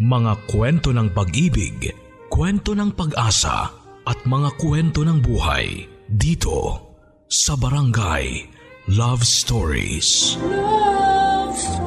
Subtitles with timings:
[0.00, 1.92] Mga kwento ng pag-ibig,
[2.32, 3.68] kwento ng pag-asa
[4.08, 6.88] at mga kwento ng buhay dito
[7.28, 8.48] sa Barangay
[8.96, 10.40] Love Stories.
[10.40, 11.84] Love Stories.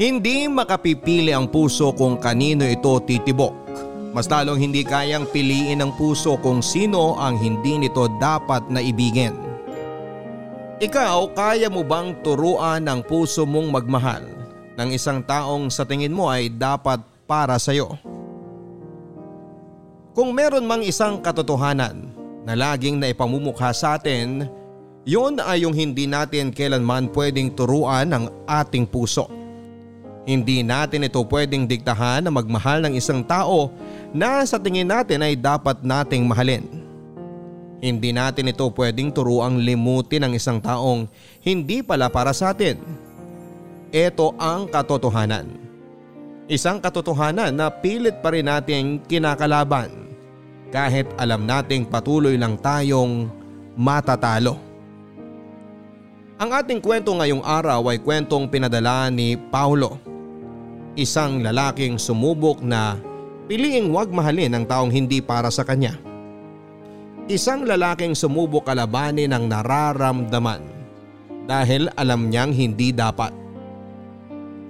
[0.00, 3.52] Hindi makapipili ang puso kung kanino ito titibok.
[4.16, 9.45] Mas lalong hindi kayang piliin ng puso kung sino ang hindi nito dapat na ibigin.
[10.76, 14.28] Ikaw, kaya mo bang turuan ang puso mong magmahal
[14.76, 17.96] ng isang taong sa tingin mo ay dapat para sa iyo?
[20.12, 22.12] Kung meron mang isang katotohanan
[22.44, 24.52] na laging naipamumukha sa atin,
[25.08, 29.32] yun ay yung hindi natin kailanman pwedeng turuan ng ating puso.
[30.28, 33.72] Hindi natin ito pwedeng diktahan na magmahal ng isang tao
[34.12, 36.85] na sa tingin natin ay dapat nating mahalin.
[37.76, 41.04] Hindi natin ito pwedeng turuang limutin ng isang taong
[41.44, 42.80] hindi pala para sa atin.
[43.92, 45.46] Ito ang katotohanan.
[46.48, 50.06] Isang katotohanan na pilit pa rin nating kinakalaban
[50.70, 53.28] kahit alam nating patuloy lang tayong
[53.76, 54.56] matatalo.
[56.36, 59.96] Ang ating kwento ngayong araw ay kwentong pinadala ni Paulo.
[60.96, 63.00] Isang lalaking sumubok na
[63.48, 65.96] piliing wag mahalin ang taong hindi para sa kanya.
[67.26, 70.62] Isang lalaking sumubok kalabanin ang nararamdaman
[71.50, 73.34] dahil alam niyang hindi dapat.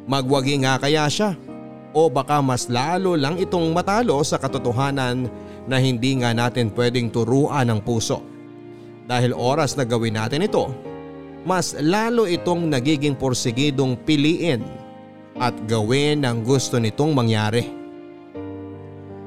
[0.09, 1.37] Magwagi nga kaya siya
[1.93, 5.29] o baka mas lalo lang itong matalo sa katotohanan
[5.69, 8.25] na hindi nga natin pwedeng turuan ng puso.
[9.05, 10.73] Dahil oras na gawin natin ito,
[11.45, 14.65] mas lalo itong nagiging porsigidong piliin
[15.37, 17.69] at gawin ang gusto nitong mangyari.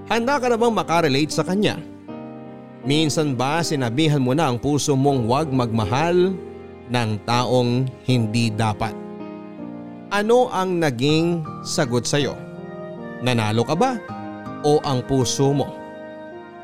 [0.10, 1.78] Handa ka na bang makarelate sa kanya?
[2.88, 6.32] Minsan ba sinabihan mo na ang puso mong huwag magmahal
[6.88, 8.96] ng taong hindi dapat?
[10.10, 12.34] Ano ang naging sagot sa iyo?
[13.20, 14.00] Nanalo ka ba?
[14.64, 15.68] O ang puso mo?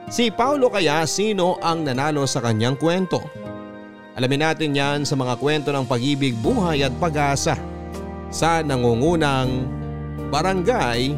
[0.07, 3.19] Si Paulo kaya sino ang nanalo sa kanyang kwento?
[4.15, 7.59] Alamin natin yan sa mga kwento ng pag-ibig, buhay at pag-asa
[8.31, 9.67] sa nangungunang
[10.31, 11.11] Barangay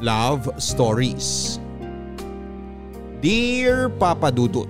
[0.00, 1.60] Love Stories.
[3.20, 4.64] Dear Papa Dudut,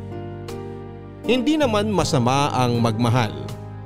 [1.23, 3.31] Hindi naman masama ang magmahal.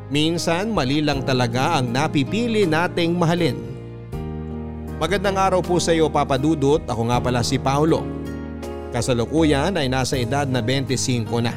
[0.08, 3.60] Minsan mali lang talaga ang napipili nating mahalin.
[4.96, 8.08] Magandang araw po sa iyo Papa Dudut, ako nga pala si Paulo.
[8.88, 11.52] Kasalukuyan ay nasa edad na 25 na.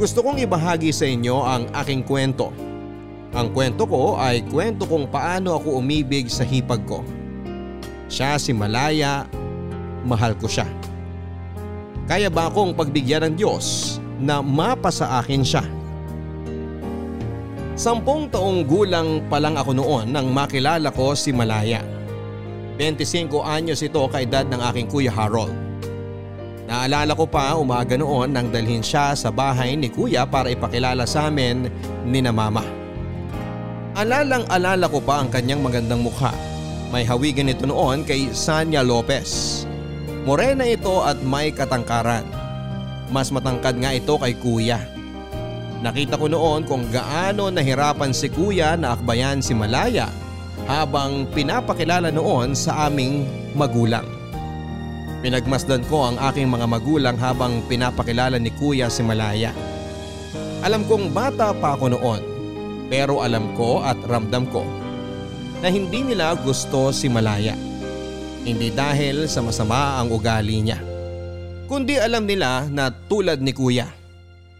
[0.00, 2.48] Gusto kong ibahagi sa inyo ang aking kwento.
[3.36, 7.04] Ang kwento ko ay kwento kung paano ako umibig sa hipag ko.
[8.08, 9.28] Siya si Malaya,
[10.08, 10.64] mahal ko siya.
[12.04, 15.64] Kaya ba akong pagbigyan ng Diyos na mapa sa akin siya?
[17.74, 21.82] Sampung taong gulang pa lang ako noon nang makilala ko si Malaya.
[22.78, 25.50] 25 anyos ito kaedad ng aking kuya Harold.
[26.64, 31.32] Naalala ko pa umaga noon nang dalhin siya sa bahay ni kuya para ipakilala sa
[31.32, 31.72] amin
[32.04, 32.62] ni na mama.
[33.94, 36.34] Alalang alala ko pa ang kanyang magandang mukha.
[36.92, 39.64] May hawigan ito noon kay Sanya Lopez.
[40.24, 42.24] Morena ito at may katangkaran.
[43.12, 44.80] Mas matangkad nga ito kay kuya.
[45.84, 50.08] Nakita ko noon kung gaano nahirapan si kuya na akbayan si Malaya
[50.64, 54.08] habang pinapakilala noon sa aming magulang.
[55.20, 59.52] Pinagmasdan ko ang aking mga magulang habang pinapakilala ni kuya si Malaya.
[60.64, 62.20] Alam kong bata pa ako noon
[62.88, 64.64] pero alam ko at ramdam ko
[65.60, 67.73] na hindi nila gusto si Malaya.
[68.44, 70.76] Hindi dahil sa masama ang ugali niya.
[71.64, 73.88] Kundi alam nila na tulad ni kuya,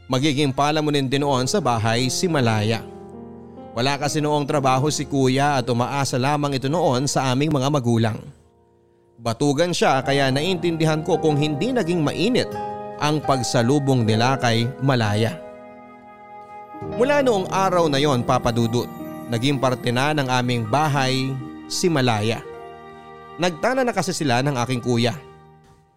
[0.08, 2.80] magiging palamunin din noon sa bahay si Malaya.
[3.76, 8.16] Wala kasi noong trabaho si kuya at umaasa lamang ito noon sa aming mga magulang.
[9.20, 12.48] Batugan siya kaya naintindihan ko kung hindi naging mainit
[13.04, 15.36] ang pagsalubong nila kay Malaya.
[16.96, 18.88] Mula noong araw na yon papadudot,
[19.28, 21.36] naging parte na ng aming bahay
[21.68, 22.53] si Malaya.
[23.34, 25.14] Nagtana na kasi sila ng aking kuya.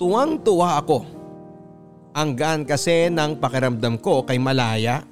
[0.02, 1.06] Tuwang tuwa ako.
[2.18, 5.06] Ang gaan kasi ng pakiramdam ko kay Malaya.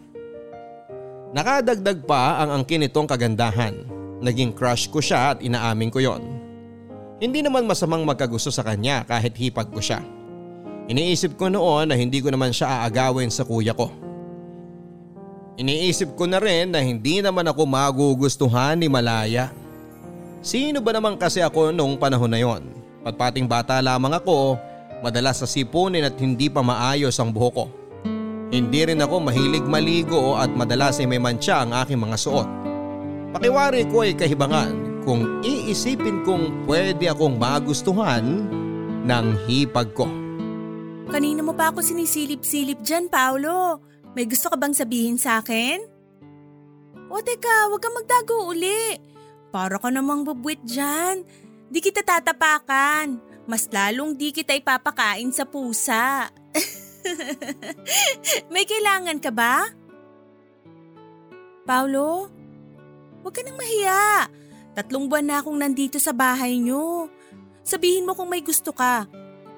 [1.38, 3.78] Nakadagdag pa ang angkin nitong kagandahan.
[4.26, 6.24] Naging crush ko siya at inaamin ko yon.
[7.22, 10.02] Hindi naman masamang magkagusto sa kanya kahit hipag ko siya.
[10.90, 13.90] Iniisip ko noon na hindi ko naman siya aagawin sa kuya ko.
[15.56, 19.50] Iniisip ko na rin na hindi naman ako magugustuhan ni Malaya.
[20.46, 22.70] Sino ba naman kasi ako nung panahon na yon?
[23.02, 24.62] Patpating bata lamang ako,
[25.02, 27.66] madalas sa sipunin at hindi pa maayos ang buhok ko.
[28.54, 32.46] Hindi rin ako mahilig maligo at madalas ay may mantsa ang aking mga suot.
[33.34, 38.46] Pakiwari ko ay kahibangan kung iisipin kong pwede akong magustuhan
[39.02, 40.06] ng hipag ko.
[41.10, 43.82] Kanina mo pa ako sinisilip-silip dyan, Paolo.
[44.14, 45.82] May gusto ka bang sabihin sa akin?
[47.10, 49.15] O teka, huwag kang magdago uli.
[49.56, 51.24] Para ka namang bubwit dyan.
[51.72, 53.24] Di kita tatapakan.
[53.48, 56.28] Mas lalong di kita ipapakain sa pusa.
[58.52, 59.72] May kailangan ka ba?
[61.64, 62.28] Paulo,
[63.24, 64.28] huwag ka nang mahiya.
[64.76, 67.08] Tatlong buwan na akong nandito sa bahay niyo.
[67.64, 69.08] Sabihin mo kung may gusto ka.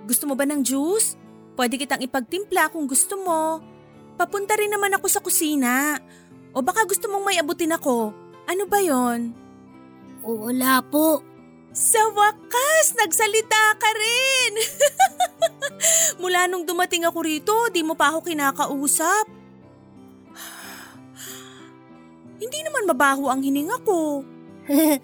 [0.05, 1.17] Gusto mo ba ng juice?
[1.57, 3.65] Pwede kitang ipagtimpla kung gusto mo.
[4.13, 5.97] Papunta rin naman ako sa kusina.
[6.53, 8.13] O baka gusto mong may abutin ako.
[8.45, 9.46] Ano ba yon?
[10.27, 11.23] Wala po.
[11.71, 14.53] Sa wakas, nagsalita ka rin!
[16.21, 19.23] Mula nung dumating ako rito, di mo pa ako kinakausap.
[22.43, 24.27] Hindi naman mabaho ang hininga ko.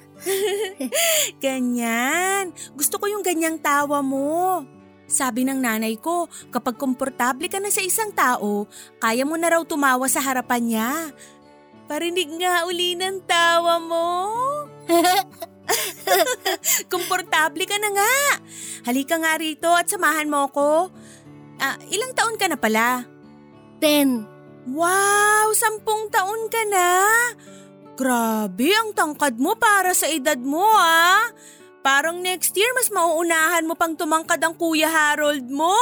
[1.45, 2.51] Ganyan.
[2.75, 4.67] Gusto ko yung ganyang tawa mo.
[5.07, 8.67] Sabi ng nanay ko, kapag komportable ka na sa isang tao,
[8.99, 10.91] kaya mo na raw tumawa sa harapan niya.
[11.87, 14.07] Parinig nga uli ng tawa mo.
[16.91, 18.13] Komportable ka na nga.
[18.87, 20.91] Halika nga rito at samahan mo ako.
[21.61, 23.07] Ah, ilang taon ka na pala?
[23.79, 24.27] Ten.
[24.63, 26.89] Wow, sampung taon ka na.
[27.93, 31.29] Grabe, ang tangkad mo para sa edad mo ah.
[31.83, 35.75] Parang next year mas mauunahan mo pang tumangkad ang Kuya Harold mo.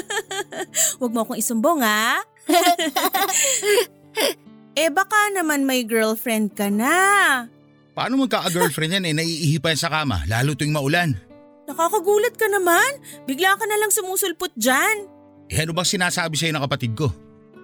[1.00, 2.20] Huwag mo akong isumbong ah.
[4.78, 7.48] eh baka naman may girlfriend ka na.
[7.98, 11.18] Paano magka-girlfriend yan eh, naiihi pa yan sa kama, lalo tuwing maulan.
[11.66, 13.02] Nakakagulat ka naman.
[13.26, 15.10] Bigla ka na lang sumusulpot dyan.
[15.50, 17.10] Eh ano bang sinasabi sa'yo ng kapatid ko?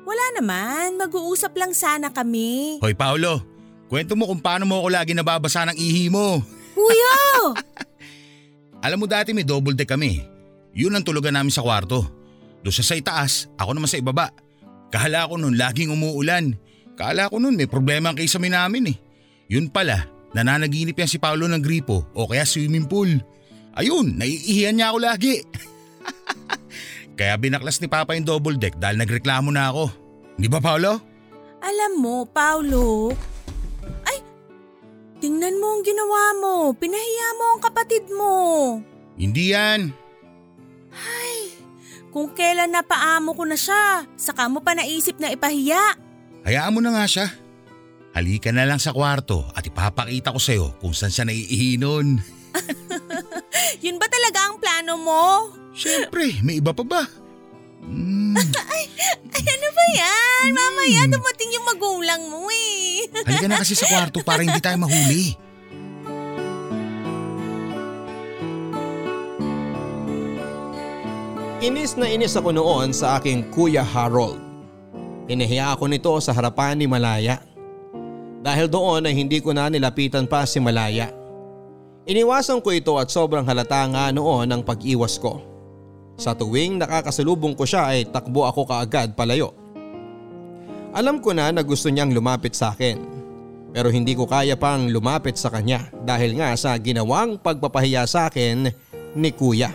[0.03, 2.83] Wala naman, mag-uusap lang sana kami.
[2.83, 3.47] Hoy Paolo,
[3.87, 6.43] kwento mo kung paano mo ako lagi nababasa ng ihi mo.
[6.75, 7.55] Kuya!
[8.91, 10.19] Alam mo dati may double deck kami.
[10.75, 12.03] Yun ang tulugan namin sa kwarto.
[12.67, 14.35] Doon sa sa itaas, ako naman sa ibaba.
[14.91, 16.59] Kahala ko nun laging umuulan.
[16.99, 18.97] Kala ko nun may problema ang kisame namin eh.
[19.49, 23.09] Yun pala, nananaginip yan si Paolo ng gripo o kaya swimming pool.
[23.75, 25.35] Ayun, naiihiyan niya ako lagi.
[27.19, 29.91] kaya binaklas ni Papa yung double deck dahil nagreklamo na ako.
[30.35, 30.99] Di ba Paolo?
[31.65, 33.15] Alam mo, Paulo,
[34.05, 34.19] ay,
[35.23, 36.55] tingnan mo ang ginawa mo.
[36.77, 38.35] Pinahiya mo ang kapatid mo.
[39.17, 40.05] Hindi yan.
[42.15, 45.99] Kung kailan napaamo ko na siya, saka mo pa naisip na ipahiya.
[46.47, 47.27] Hayaan mo na nga siya.
[48.15, 52.23] Halika na lang sa kwarto at ipapakita ko sa'yo kung saan siya naiihi nun.
[53.83, 55.25] Yun ba talaga ang plano mo?
[55.75, 57.03] Siyempre, may iba pa ba?
[57.85, 58.89] Mm, Ay,
[59.45, 60.57] ano ba yan?
[60.57, 63.05] Mamaya dumating yung magulang mo eh.
[63.29, 65.37] halika na kasi sa kwarto para hindi tayo mahuli.
[71.65, 74.37] Inis na inis ako noon sa aking Kuya Harold.
[75.25, 77.41] Pinahiya ako nito sa harapan ni Malaya.
[78.45, 81.09] Dahil doon ay hindi ko na nilapitan pa si Malaya.
[82.05, 85.41] Iniwasan ko ito at sobrang halata nga noon ang pag-iwas ko.
[86.21, 89.57] Sa tuwing nakakasalubong ko siya ay takbo ako kaagad palayo.
[90.93, 93.01] Alam ko na na gusto niyang lumapit sa akin.
[93.73, 98.69] Pero hindi ko kaya pang lumapit sa kanya dahil nga sa ginawang pagpapahiya sa akin
[99.17, 99.73] ni kuya.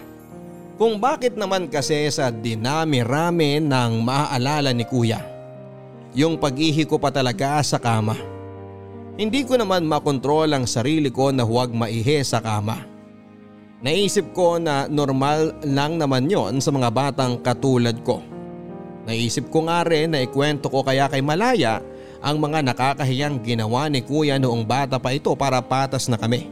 [0.80, 5.20] Kung bakit naman kasi sa dinami-rami ng maaalala ni kuya.
[6.14, 8.39] Yung pag-ihi ko pa talaga sa kama.
[9.16, 12.86] Hindi ko naman makontrol ang sarili ko na huwag maihi sa kama.
[13.80, 18.20] Naisip ko na normal lang naman yon sa mga batang katulad ko.
[19.08, 21.80] Naisip ko nga rin na ikwento ko kaya kay Malaya
[22.20, 26.52] ang mga nakakahiyang ginawa ni kuya noong bata pa ito para patas na kami.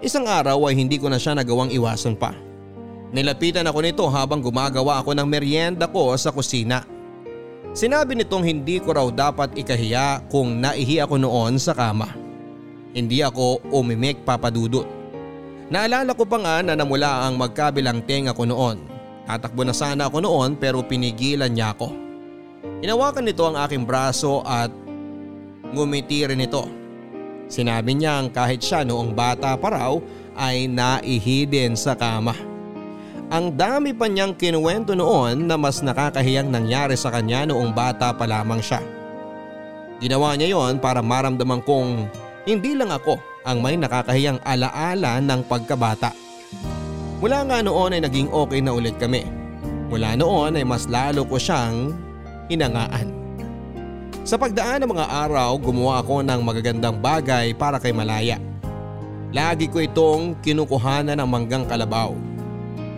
[0.00, 2.32] Isang araw ay hindi ko na siya nagawang iwasan pa.
[3.12, 6.82] Nilapitan ako nito habang gumagawa ako ng merienda ko sa kusina.
[7.74, 12.06] Sinabi nitong hindi ko raw dapat ikahiya kung naihi ako noon sa kama.
[12.94, 14.86] Hindi ako umimik papadudot.
[15.74, 18.78] Naalala ko pa nga na namula ang magkabilang tenga ko noon.
[19.26, 21.90] Tatakbo na sana ako noon pero pinigilan niya ako.
[22.78, 24.70] Inawakan nito ang aking braso at
[25.74, 26.70] ngumiti rin ito.
[27.50, 29.98] Sinabi niya ang kahit siya noong bata pa raw
[30.38, 32.53] ay naihi din sa kama.
[33.34, 38.30] Ang dami pa niyang kinuwento noon na mas nakakahiyang nangyari sa kanya noong bata pa
[38.30, 38.78] lamang siya.
[39.98, 42.06] Ginawa niya yon para maramdaman kong
[42.46, 46.14] hindi lang ako ang may nakakahiyang alaala ng pagkabata.
[47.18, 49.26] Mula nga noon ay naging okay na ulit kami.
[49.90, 51.90] Mula noon ay mas lalo ko siyang
[52.46, 53.10] hinangaan.
[54.22, 58.38] Sa pagdaan ng mga araw gumawa ako ng magagandang bagay para kay Malaya.
[59.34, 62.33] Lagi ko itong kinukuhanan ng manggang kalabaw.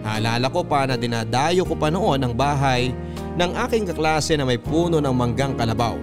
[0.06, 2.94] Naalala ko pa na dinadayo ko pa noon ang bahay
[3.34, 5.98] ng aking kaklase na may puno ng manggang kalabaw.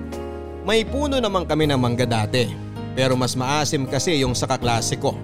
[0.68, 2.52] May puno naman kami ng mangga dati
[3.00, 5.16] pero mas maasim kasi yung sa kaklase ko.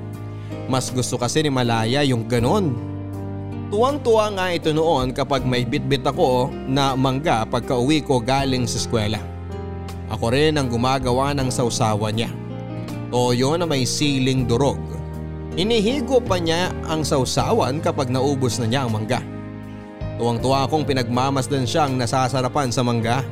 [0.72, 2.72] Mas gusto kasi ni Malaya yung ganon.
[3.68, 8.80] Tuwang-tuwa nga ito noon kapag may bitbit ako na mangga pagka uwi ko galing sa
[8.80, 9.20] eskwela.
[10.08, 12.32] Ako rin ang gumagawa ng sausawa niya.
[13.12, 14.89] Toyo na may siling durog.
[15.58, 19.24] Inihigo pa niya ang sausawan kapag naubos na niya ang mangga.
[20.22, 23.26] Tuwang-tuwa akong pinagmamasdan siyang nasasarapan sa mangga.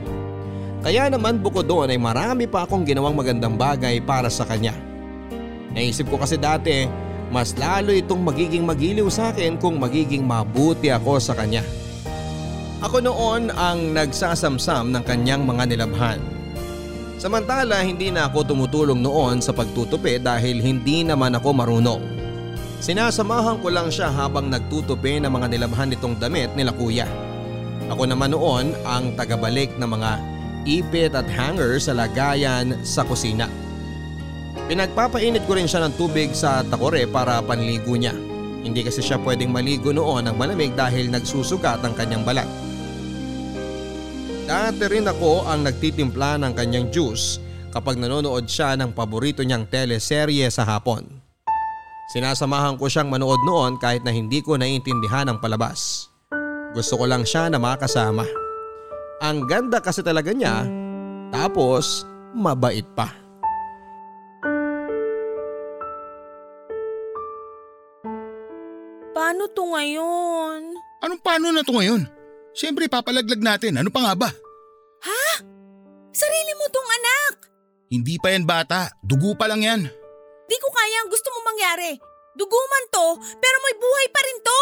[0.82, 4.74] Kaya naman bukod doon ay marami pa akong ginawang magandang bagay para sa kanya.
[5.76, 6.88] Naisip ko kasi dati
[7.28, 11.62] mas lalo itong magiging magiliw sa akin kung magiging mabuti ako sa kanya.
[12.80, 16.37] Ako noon ang nagsasamsam ng kanyang mga nilabhan.
[17.18, 22.02] Samantala hindi na ako tumutulong noon sa pagtutupi dahil hindi naman ako marunong.
[22.78, 27.10] Sinasamahan ko lang siya habang nagtutupi ng mga nilabhan nitong damit nila kuya.
[27.90, 30.12] Ako naman noon ang tagabalik ng mga
[30.70, 33.50] ipit at hanger sa lagayan sa kusina.
[34.70, 38.14] Pinagpapainit ko rin siya ng tubig sa takore para panligo niya.
[38.62, 42.67] Hindi kasi siya pwedeng maligo noon ng malamig dahil nagsusugat ang kanyang balat.
[44.48, 47.44] Dati rin ako ang nagtitimpla ng kanyang juice
[47.76, 51.04] kapag nanonood siya ng paborito niyang teleserye sa hapon.
[52.16, 56.08] Sinasamahan ko siyang manood noon kahit na hindi ko naiintindihan ang palabas.
[56.72, 58.24] Gusto ko lang siya na makasama.
[59.20, 60.64] Ang ganda kasi talaga niya
[61.28, 63.12] tapos mabait pa.
[69.12, 70.72] Paano to ngayon?
[71.04, 72.17] Anong paano na to ngayon?
[72.58, 74.30] Siyempre papalaglag natin, ano pa nga ba?
[75.06, 75.26] Ha?
[76.10, 77.34] Sarili mo tong anak!
[77.94, 79.86] Hindi pa yan bata, dugo pa lang yan.
[80.50, 82.02] Di ko kaya ang gusto mo mangyari.
[82.34, 84.62] Dugo man to, pero may buhay pa rin to.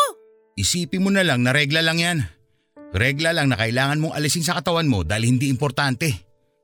[0.60, 2.20] Isipin mo na lang na regla lang yan.
[2.92, 6.12] Regla lang na kailangan mong alisin sa katawan mo dahil hindi importante.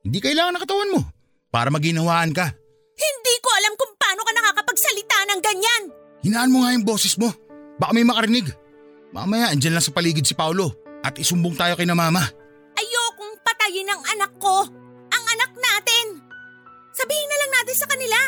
[0.03, 1.01] Hindi kailangan ng katawan mo
[1.47, 2.51] para maginawaan ka.
[2.99, 5.83] Hindi ko alam kung paano ka nakakapagsalita ng ganyan.
[6.27, 7.31] Hinaan mo nga yung boses mo.
[7.79, 8.51] Baka may makarinig.
[9.15, 12.21] Mamaya andyan lang sa paligid si Paulo at isumbong tayo kay na mama.
[12.77, 14.65] Ayokong patayin ang anak ko.
[15.11, 16.05] Ang anak natin.
[16.93, 18.19] Sabihin na lang natin sa kanila.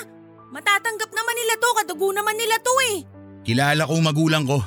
[0.54, 2.98] Matatanggap naman nila to, kadugo naman nila to eh.
[3.44, 4.62] Kilala ko ang magulang ko.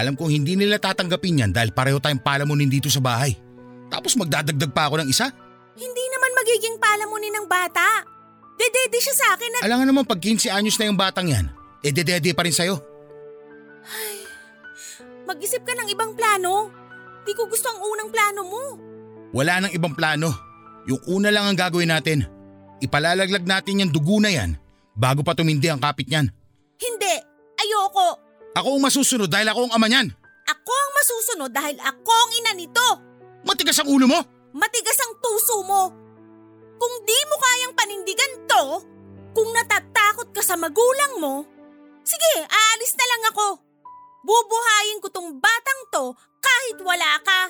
[0.00, 3.36] Alam kong hindi nila tatanggapin yan dahil pareho tayong palamunin dito sa bahay.
[3.90, 5.28] Tapos magdadagdag pa ako ng isa?
[5.76, 8.06] Hindi naman magiging palamunin ng bata.
[8.56, 9.62] Dedede siya sa akin at...
[9.66, 11.46] Alam nga naman pag 15 anyos na yung batang yan,
[11.80, 12.76] eh dedede pa rin sa'yo.
[15.24, 16.79] Mag-isip ka ng ibang plano.
[17.24, 18.64] Di ko gusto ang unang plano mo.
[19.30, 20.32] Wala nang ibang plano.
[20.88, 22.24] Yung una lang ang gagawin natin.
[22.80, 24.56] Ipalalaglag natin yung dugo na yan
[24.96, 26.32] bago pa tumindi ang kapit niyan.
[26.80, 27.14] Hindi.
[27.60, 28.08] Ayoko.
[28.56, 30.08] Ako ang masusunod dahil ako ang ama niyan.
[30.48, 32.88] Ako ang masusunod dahil ako ang ina nito.
[33.44, 34.20] Matigas ang ulo mo.
[34.56, 35.82] Matigas ang puso mo.
[36.80, 38.64] Kung di mo kayang panindigan to,
[39.36, 41.44] kung natatakot ka sa magulang mo,
[42.02, 43.46] sige, aalis na lang ako.
[44.24, 46.04] Bubuhayin ko tong batang to
[46.40, 47.40] kahit wala ka.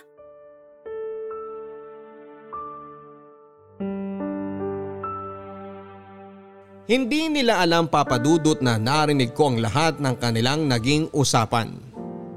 [6.91, 11.79] Hindi nila alam papadudot na narinig ko ang lahat ng kanilang naging usapan.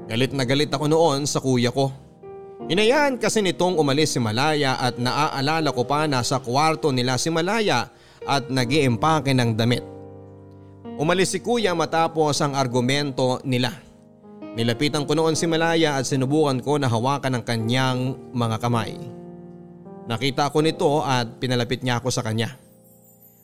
[0.06, 1.90] Galit na galit ako noon sa kuya ko.
[2.70, 7.34] Hinayaan kasi nitong umalis si Malaya at naaalala ko pa na sa kwarto nila si
[7.34, 7.90] Malaya
[8.22, 9.82] at nag ng damit.
[11.02, 13.74] Umalis si kuya matapos ang argumento nila.
[14.54, 18.94] Nilapitan ko noon si Malaya at sinubukan ko na hawakan ang kanyang mga kamay.
[20.06, 22.54] Nakita ko nito at pinalapit niya ako sa kanya.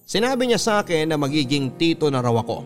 [0.06, 2.62] Sinabi niya sa akin na magiging tito na raw ako.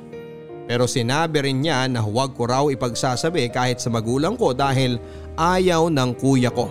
[0.68, 5.00] Pero sinabi rin niya na huwag ko raw ipagsasabi kahit sa magulang ko dahil
[5.40, 6.68] ayaw ng kuya ko.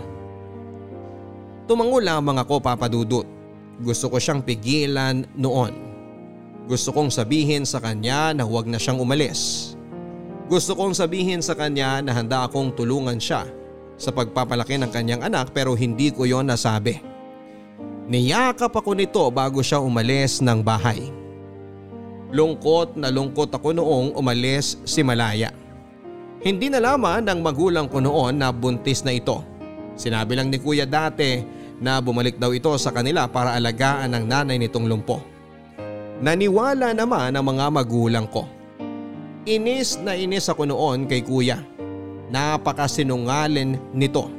[1.65, 3.25] Tumango lamang ako papadudot.
[3.81, 5.73] Gusto ko siyang pigilan noon.
[6.69, 9.73] Gusto kong sabihin sa kanya na huwag na siyang umalis.
[10.43, 13.47] Gusto kong sabihin sa kanya na handa akong tulungan siya
[13.95, 16.99] sa pagpapalaki ng kanyang anak pero hindi ko yon nasabi.
[18.11, 21.07] Niyakap ako nito bago siya umalis ng bahay.
[22.35, 25.55] Lungkot na lungkot ako noong umalis si Malaya.
[26.43, 29.39] Hindi nalaman ng magulang ko noon na buntis na ito.
[29.95, 31.39] Sinabi lang ni kuya dati
[31.79, 35.23] na bumalik daw ito sa kanila para alagaan ang nanay nitong lumpo.
[36.19, 38.43] Naniwala naman ang mga magulang ko.
[39.43, 41.59] Inis na inis ako noon kay kuya.
[42.31, 44.31] Napakasinungalin nito.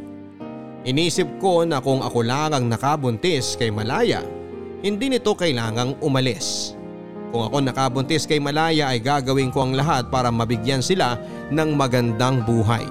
[0.88, 4.24] Inisip ko na kung ako lang ang nakabuntis kay Malaya,
[4.80, 6.72] hindi nito kailangang umalis.
[7.28, 11.20] Kung ako nakabuntis kay Malaya ay gagawin ko ang lahat para mabigyan sila
[11.52, 12.84] ng magandang buhay.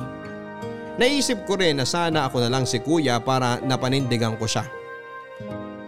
[1.01, 4.69] Naisip ko rin na sana ako na lang si kuya para napanindigan ko siya.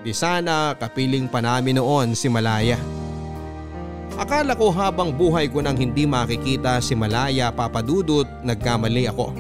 [0.02, 2.95] Di sana kapiling pa namin noon si Malaya.
[4.16, 9.34] Akala ko habang buhay ko nang hindi makikita si Malaya papadudot nagkamali ako.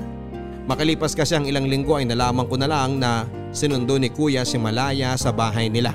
[0.65, 4.57] Makalipas kasi ang ilang linggo ay nalaman ko na lang na sinundo ni kuya si
[4.57, 5.93] Malaya sa bahay nila.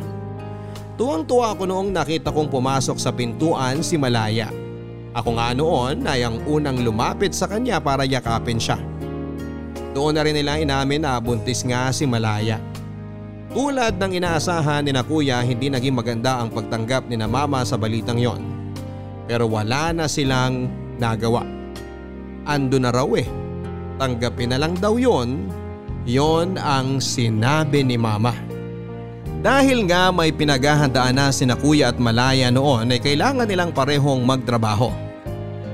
[0.94, 4.48] Tuwang-tuwa ako noong nakita kong pumasok sa pintuan si Malaya.
[5.10, 8.78] Ako nga noon ay ang unang lumapit sa kanya para yakapin siya.
[9.90, 12.62] Doon na rin nila inamin na buntis nga si Malaya.
[13.50, 17.74] Tulad ng inaasahan ni na kuya hindi naging maganda ang pagtanggap ni na mama sa
[17.74, 18.59] balitang yon.
[19.30, 20.66] Pero wala na silang
[20.98, 21.46] nagawa.
[22.50, 23.30] Ando na raw eh.
[23.94, 25.46] Tanggapin na lang daw yon.
[26.02, 28.34] Yon ang sinabi ni mama.
[29.38, 34.90] Dahil nga may pinaghahandaan na sina kuya at malaya noon ay kailangan nilang parehong magtrabaho.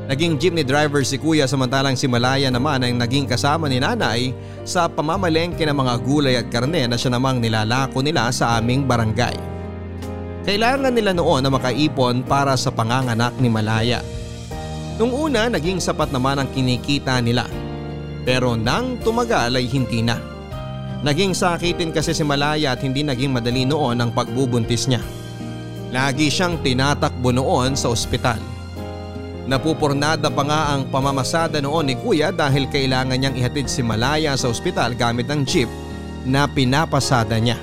[0.07, 4.31] Naging jeepney driver si kuya samantalang si Malaya naman ay naging kasama ni nanay
[4.63, 9.56] sa pamamalengke ng mga gulay at karne na siya namang nilalako nila sa aming barangay.
[10.47, 13.99] Kailangan nila noon na makaipon para sa panganganak ni Malaya.
[14.95, 17.51] Nung una naging sapat naman ang kinikita nila.
[18.23, 20.15] Pero nang tumagal ay hindi na.
[21.03, 25.03] Naging sakitin kasi si Malaya at hindi naging madali noon ang pagbubuntis niya.
[25.91, 28.39] Lagi siyang tinatakbo noon sa ospital.
[29.51, 34.47] Napupurnada pa nga ang pamamasada noon ni kuya dahil kailangan niyang ihatid si Malaya sa
[34.47, 35.71] ospital gamit ang jeep
[36.23, 37.59] na pinapasada niya.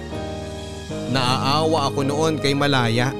[1.13, 3.13] Naaawa ako noon kay Malaya.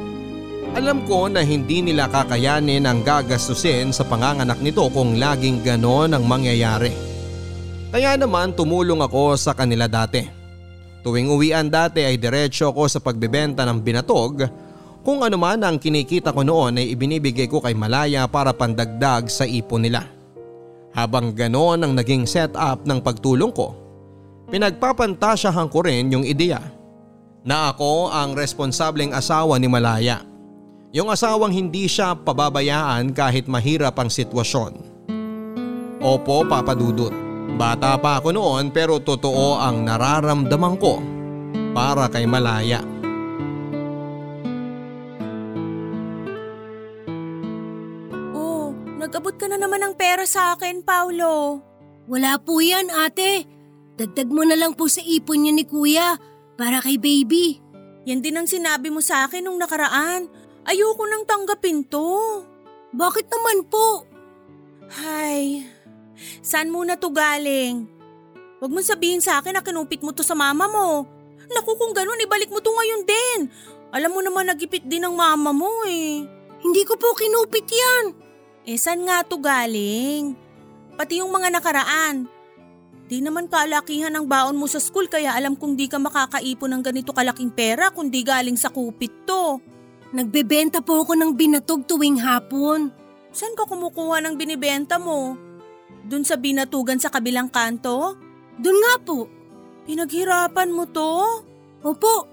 [0.74, 6.26] Alam ko na hindi nila kakayanin ang gagastusin sa panganganak nito kung laging ganon ang
[6.26, 6.90] mangyayari.
[7.94, 10.26] Kaya naman tumulong ako sa kanila dati.
[11.06, 14.42] Tuwing uwian dati ay diretsyo ako sa pagbebenta ng binatog
[15.06, 19.46] kung ano man ang kinikita ko noon ay ibinibigay ko kay Malaya para pandagdag sa
[19.46, 20.02] ipon nila.
[20.98, 23.78] Habang ganoon ang naging setup ng pagtulong ko,
[24.50, 26.82] pinagpapantasyahan ko rin yung ideya
[27.44, 30.24] na ako ang responsableng asawa ni Malaya.
[30.96, 34.74] Yung asawang hindi siya pababayaan kahit mahirap ang sitwasyon.
[36.00, 37.12] Opo, Papa Dudut.
[37.60, 41.04] Bata pa ako noon pero totoo ang nararamdaman ko
[41.76, 42.80] para kay Malaya.
[48.32, 51.60] Oh, nag-abot ka na naman ng pera sa akin, Paulo.
[52.08, 53.48] Wala po yan ate.
[54.00, 56.18] Dagdag mo na lang po sa ipon niya ni kuya
[56.60, 57.60] para kay baby.
[58.04, 60.28] Yan din ang sinabi mo sa akin nung nakaraan.
[60.68, 62.44] Ayoko nang tanggapin to.
[62.94, 64.06] Bakit naman po?
[64.94, 65.66] Hay,
[66.44, 67.88] saan muna to galing?
[68.62, 71.04] Huwag mo sabihin sa akin na kinupit mo to sa mama mo.
[71.52, 73.40] Naku kung ganun, ibalik mo to ngayon din.
[73.92, 76.24] Alam mo naman nagipit din ng mama mo eh.
[76.64, 78.06] Hindi ko po kinupit yan.
[78.64, 80.34] Eh saan nga to galing?
[80.96, 82.26] Pati yung mga nakaraan.
[83.04, 86.84] Di naman kalakihan ang baon mo sa school kaya alam kong di ka makakaipon ng
[86.84, 89.60] ganito kalaking pera kung di galing sa kupit to.
[90.16, 92.94] Nagbebenta po ako ng binatog tuwing hapon.
[93.34, 95.36] Saan ka kumukuha ng binibenta mo?
[96.06, 98.16] Doon sa binatugan sa kabilang kanto?
[98.62, 99.26] Doon nga po.
[99.84, 101.44] Pinaghirapan mo to?
[101.84, 102.30] Opo.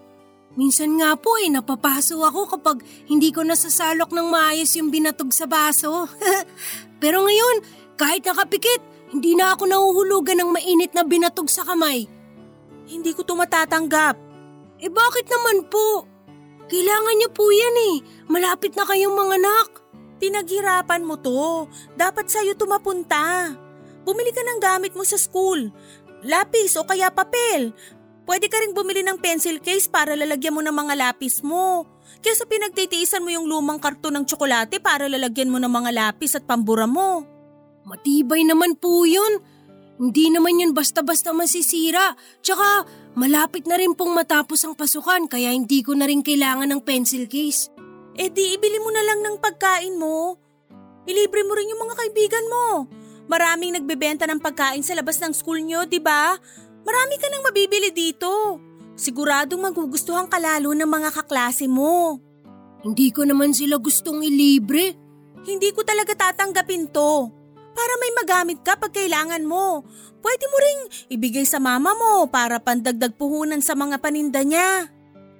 [0.59, 5.47] Minsan nga po eh napapaso ako kapag hindi ko nasasalok ng maayos yung binatog sa
[5.47, 6.11] baso.
[7.03, 7.57] Pero ngayon,
[7.95, 12.07] kahit nakapikit, hindi na ako nahuhulugan ng mainit na binatog sa kamay.
[12.87, 14.15] Hindi ko to matatanggap.
[14.79, 16.07] Eh bakit naman po?
[16.71, 17.97] Kailangan niyo po yan eh.
[18.31, 19.69] Malapit na kayong mga anak.
[20.23, 21.67] Pinaghirapan mo to.
[21.99, 23.51] Dapat sa'yo tumapunta.
[24.07, 25.75] Bumili ka ng gamit mo sa school.
[26.23, 27.75] Lapis o kaya papel.
[28.31, 31.83] Pwede ka rin bumili ng pencil case para lalagyan mo ng mga lapis mo.
[32.23, 36.47] Kesa pinagtitiisan mo yung lumang karton ng tsokolate para lalagyan mo ng mga lapis at
[36.47, 37.27] pambura mo.
[37.85, 39.41] Matibay naman po yun.
[40.01, 42.17] Hindi naman yun basta-basta masisira.
[42.41, 46.81] Tsaka malapit na rin pong matapos ang pasukan kaya hindi ko na rin kailangan ng
[46.81, 47.69] pencil case.
[48.17, 50.41] Eh di ibili mo na lang ng pagkain mo.
[51.05, 52.67] Ilibre mo rin yung mga kaibigan mo.
[53.31, 56.35] Maraming nagbebenta ng pagkain sa labas ng school nyo, di ba?
[56.83, 58.59] Marami ka nang mabibili dito.
[58.97, 62.21] Siguradong magugustuhan ka lalo ng mga kaklase mo.
[62.81, 64.97] Hindi ko naman sila gustong ilibre.
[65.45, 67.40] Hindi ko talaga tatanggapin to.
[67.81, 69.89] Para may magamit ka pag kailangan mo.
[70.21, 70.81] Pwede mo ring
[71.17, 74.93] ibigay sa mama mo para pandagdag puhunan sa mga paninda niya.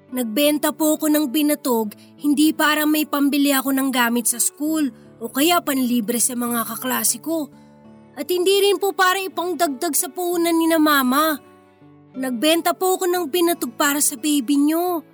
[0.09, 4.89] Nagbenta po ako ng binatog hindi para may pambili ako ng gamit sa school
[5.21, 7.53] o kaya panlibre sa mga kaklase ko.
[8.17, 11.37] At hindi rin po para ipangdagdag sa puhunan ni na mama.
[12.17, 15.05] Nagbenta po ako ng binatog para sa baby nyo.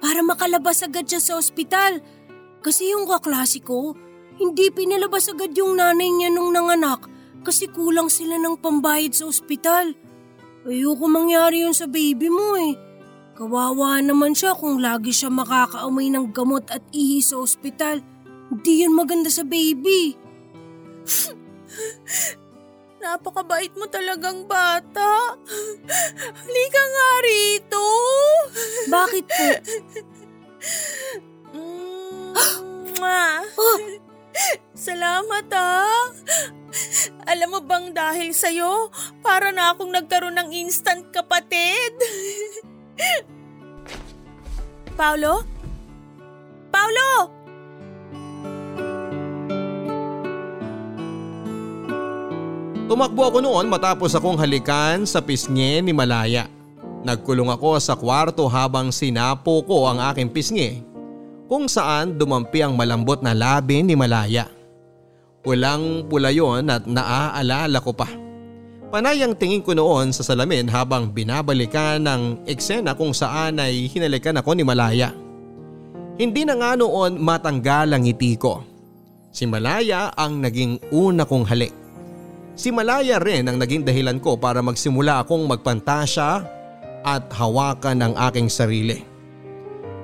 [0.00, 2.00] Para makalabas agad siya sa ospital.
[2.64, 3.92] Kasi yung kaklase ko,
[4.40, 7.04] hindi pinalabas agad yung nanay niya nung nanganak
[7.44, 9.92] kasi kulang sila ng pambayad sa ospital.
[10.64, 12.72] Ayoko mangyari yun sa baby mo eh.
[13.36, 18.00] Kawawa naman siya kung lagi siya makakaamoy ng gamot at ihi sa ospital.
[18.48, 20.16] Hindi yun maganda sa baby.
[23.00, 25.40] Napakabait mo talagang bata.
[26.20, 27.84] Halika nga rito.
[28.92, 29.48] Bakit po?
[33.00, 33.40] Mwah.
[33.56, 33.78] Oh,
[34.80, 36.08] Salamat ah.
[37.28, 38.88] Alam mo bang dahil sa'yo,
[39.20, 41.92] para na akong nagkaroon ng instant kapatid.
[45.00, 45.44] Paulo?
[46.72, 47.08] Paulo!
[52.88, 56.48] Tumakbo ako noon matapos akong halikan sa pisngi ni Malaya.
[57.04, 60.80] Nagkulong ako sa kwarto habang sinapo ko ang aking pisngi
[61.52, 64.59] kung saan dumampi ang malambot na labi ni Malaya.
[65.40, 68.08] Pulang pula yon at naaalala ko pa.
[68.90, 74.36] Panay ang tingin ko noon sa salamin habang binabalikan ng eksena kung saan ay hinalikan
[74.36, 75.14] ako ni Malaya.
[76.20, 78.60] Hindi na nga noon matanggal ang ngiti ko.
[79.30, 81.72] Si Malaya ang naging una kong halik.
[82.58, 86.44] Si Malaya rin ang naging dahilan ko para magsimula akong magpantasya
[87.06, 89.00] at hawakan ang aking sarili.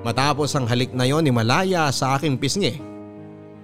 [0.01, 2.79] Matapos ang halik na yon ni Malaya sa aking pisngi,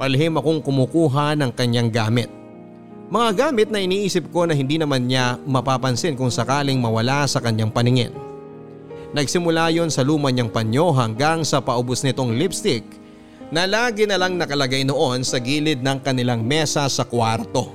[0.03, 2.27] palihim akong kumukuha ng kanyang gamit.
[3.07, 7.71] Mga gamit na iniisip ko na hindi naman niya mapapansin kung sakaling mawala sa kanyang
[7.71, 8.11] paningin.
[9.15, 12.83] Nagsimula yon sa luma niyang panyo hanggang sa paubos nitong lipstick
[13.47, 17.71] na lagi na lang nakalagay noon sa gilid ng kanilang mesa sa kwarto.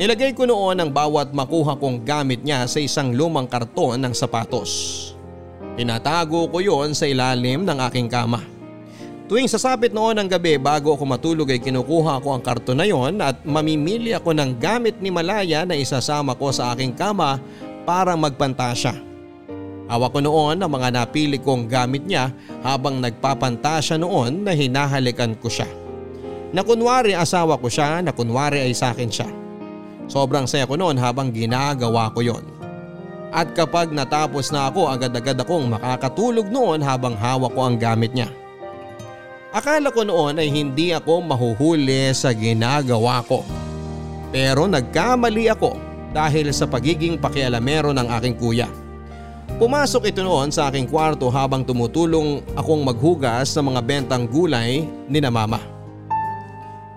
[0.00, 4.72] Nilagay ko noon ang bawat makuha kong gamit niya sa isang lumang karton ng sapatos.
[5.76, 8.55] Tinatago ko yon sa ilalim ng aking kama.
[9.26, 13.18] Tuwing sasapit noon ng gabi bago ako matulog ay kinukuha ko ang karton na yon
[13.18, 17.42] at mamimili ako ng gamit ni Malaya na isasama ko sa aking kama
[17.82, 18.94] para magpantasya.
[19.90, 22.30] Hawak ko noon ang mga napili kong gamit niya
[22.62, 25.66] habang nagpapantasya noon na hinahalikan ko siya.
[26.54, 29.26] Na kunwari asawa ko siya, na kunwari ay sa akin siya.
[30.06, 32.46] Sobrang saya ko noon habang ginagawa ko yon.
[33.34, 38.30] At kapag natapos na ako agad-agad akong makakatulog noon habang hawak ko ang gamit niya.
[39.56, 43.40] Akala ko noon ay hindi ako mahuhuli sa ginagawa ko.
[44.28, 45.80] Pero nagkamali ako
[46.12, 48.68] dahil sa pagiging pakialamero ng aking kuya.
[49.56, 55.24] Pumasok ito noon sa aking kwarto habang tumutulong akong maghugas ng mga bentang gulay ni
[55.24, 55.56] na mama.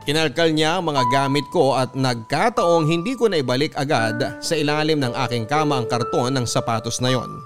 [0.03, 4.99] Kinalkal niya ang mga gamit ko at nagkataong hindi ko na ibalik agad sa ilalim
[4.99, 7.39] ng aking kama ang karton ng sapatos na yon.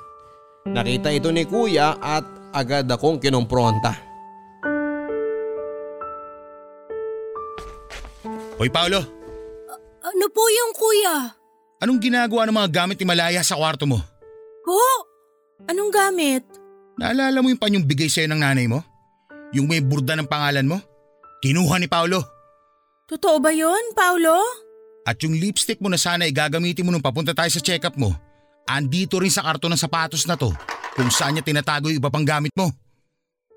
[0.73, 4.12] Nakita ito ni kuya at agad akong kinumpronta.
[8.57, 9.01] Hoy Paolo,
[10.03, 11.15] ano po yung kuya?
[11.83, 13.99] anong ginagawa ng mga gamit ni Malaya sa kwarto mo?
[14.63, 14.79] Po?
[15.67, 16.43] Anong gamit?
[16.95, 18.79] Naalala mo yung panyong bigay sa'yo ng nanay mo?
[19.51, 20.79] Yung may burda ng pangalan mo?
[21.43, 22.23] Kinuha ni Paolo.
[23.03, 24.39] Totoo ba yun, Paulo?
[25.03, 28.15] At yung lipstick mo na sana igagamitin mo nung papunta tayo sa check-up mo,
[28.63, 30.55] andito rin sa karton ng sapatos na to
[30.95, 32.71] kung saan niya tinatago yung iba pang gamit mo.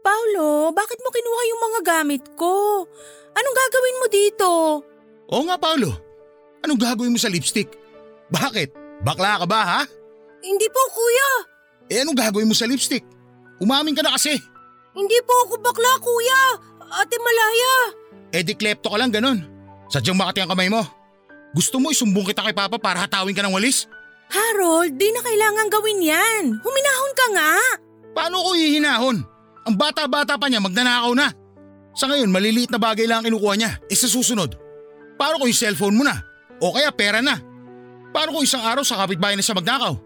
[0.02, 2.86] Paulo, bakit mo kinuha yung mga gamit ko?
[3.36, 4.48] Anong gagawin mo dito?
[5.28, 5.92] Oo nga Paolo,
[6.64, 7.68] anong gagawin mo sa lipstick?
[8.32, 8.72] Bakit?
[9.04, 9.80] Bakla ka ba ha?
[10.40, 11.30] Hindi po kuya.
[11.92, 13.04] Eh anong gagawin mo sa lipstick?
[13.60, 14.32] Umamin ka na kasi.
[14.96, 16.42] Hindi po ako bakla kuya.
[16.96, 17.74] Ate Malaya.
[18.32, 19.44] Eh di klepto ka lang ganun.
[19.92, 20.80] Sadyang makati ang kamay mo.
[21.52, 23.84] Gusto mo isumbong kita kay Papa para hatawin ka ng walis?
[24.32, 26.44] Harold, di na kailangan gawin yan.
[26.58, 27.52] Huminahon ka nga.
[28.16, 29.22] Paano ko hihinahon?
[29.66, 31.30] Ang bata-bata pa niya magnanakaw na.
[31.96, 33.72] Sa ngayon maliliit na bagay lang ang kinukuha niya.
[33.88, 34.52] E sa susunod,
[35.16, 36.20] paano kung yung cellphone mo na?
[36.60, 37.40] O kaya pera na?
[38.12, 39.96] Paano kung isang araw sa kapitbahay na siya magnakaw?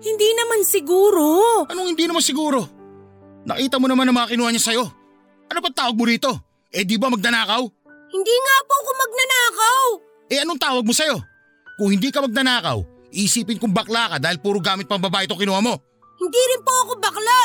[0.00, 1.24] Hindi naman siguro.
[1.68, 2.64] Anong hindi naman siguro?
[3.44, 4.84] Nakita mo naman ang mga kinuha niya sa'yo.
[5.52, 6.32] Ano pa tawag mo rito?
[6.72, 7.62] Eh di ba magnanakaw?
[8.08, 9.84] Hindi nga po ako magnanakaw.
[10.32, 11.20] Eh anong tawag mo sa'yo?
[11.76, 12.80] Kung hindi ka magnanakaw,
[13.12, 15.76] isipin kong bakla ka dahil puro gamit pang babae itong kinuha mo.
[16.20, 17.40] Hindi rin po ako bakla.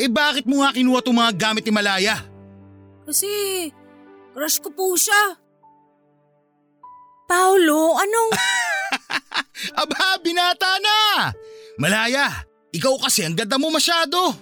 [0.00, 2.16] Eh bakit mo nga kinuha itong mga gamit ni Malaya?
[3.04, 3.28] Kasi
[4.32, 5.36] crush ko po siya.
[7.24, 8.32] Paulo, anong...
[9.80, 11.30] Aba, binata na!
[11.80, 14.32] Malaya, ikaw kasi ang ganda mo masyado.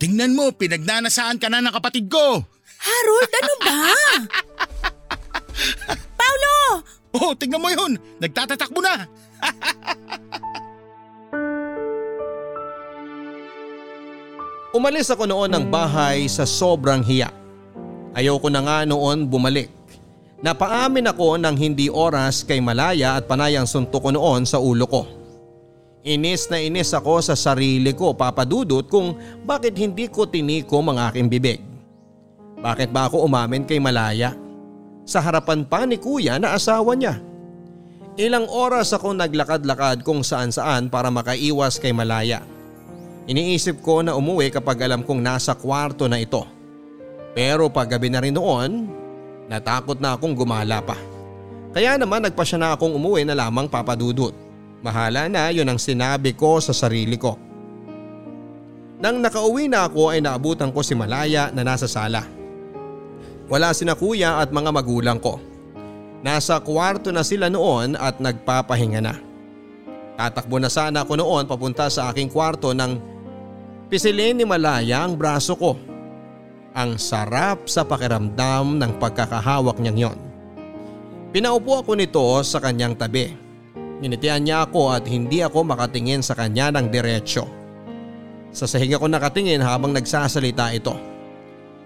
[0.00, 2.40] Tingnan mo, pinagnanasaan ka na ng kapatid ko.
[2.82, 3.80] Harold, ano ba?
[6.20, 6.54] Paulo!
[7.12, 8.00] Oh, tingnan mo yun.
[8.18, 9.06] Nagtatatakbo na.
[14.72, 17.41] Umalis ako noon ng bahay sa sobrang hiya.
[18.12, 19.72] Ayoko na nga noon bumalik.
[20.42, 25.02] Napaamin ako ng hindi oras kay Malaya at panayang suntok ko noon sa ulo ko.
[26.02, 29.14] Inis na inis ako sa sarili ko papadudot kung
[29.46, 31.62] bakit hindi ko tinikom ang aking bibig.
[32.58, 34.34] Bakit ba ako umamin kay Malaya?
[35.06, 37.22] Sa harapan pa ni kuya na asawa niya.
[38.18, 42.44] Ilang oras ako naglakad-lakad kung saan saan para makaiwas kay Malaya.
[43.30, 46.42] Iniisip ko na umuwi kapag alam kong nasa kwarto na ito.
[47.32, 48.88] Pero pag gabi na rin noon,
[49.48, 50.96] natakot na akong gumala pa.
[51.72, 54.36] Kaya naman nagpasya na akong umuwi na lamang papadudot.
[54.84, 57.40] Mahala na yun ang sinabi ko sa sarili ko.
[59.00, 62.22] Nang nakauwi na ako ay naabutan ko si Malaya na nasa sala.
[63.48, 65.40] Wala sina kuya at mga magulang ko.
[66.22, 69.14] Nasa kwarto na sila noon at nagpapahinga na.
[70.14, 73.00] Tatakbo na sana ako noon papunta sa aking kwarto nang
[73.90, 75.74] pisilin ni Malaya ang braso ko.
[76.72, 80.18] Ang sarap sa pakiramdam ng pagkakahawak niyang yon.
[81.28, 83.28] Pinaupo ako nito sa kanyang tabi.
[84.00, 87.44] Ninitian niya ako at hindi ako makatingin sa kanya ng diretsyo.
[88.56, 90.96] Sa sahig ako nakatingin habang nagsasalita ito.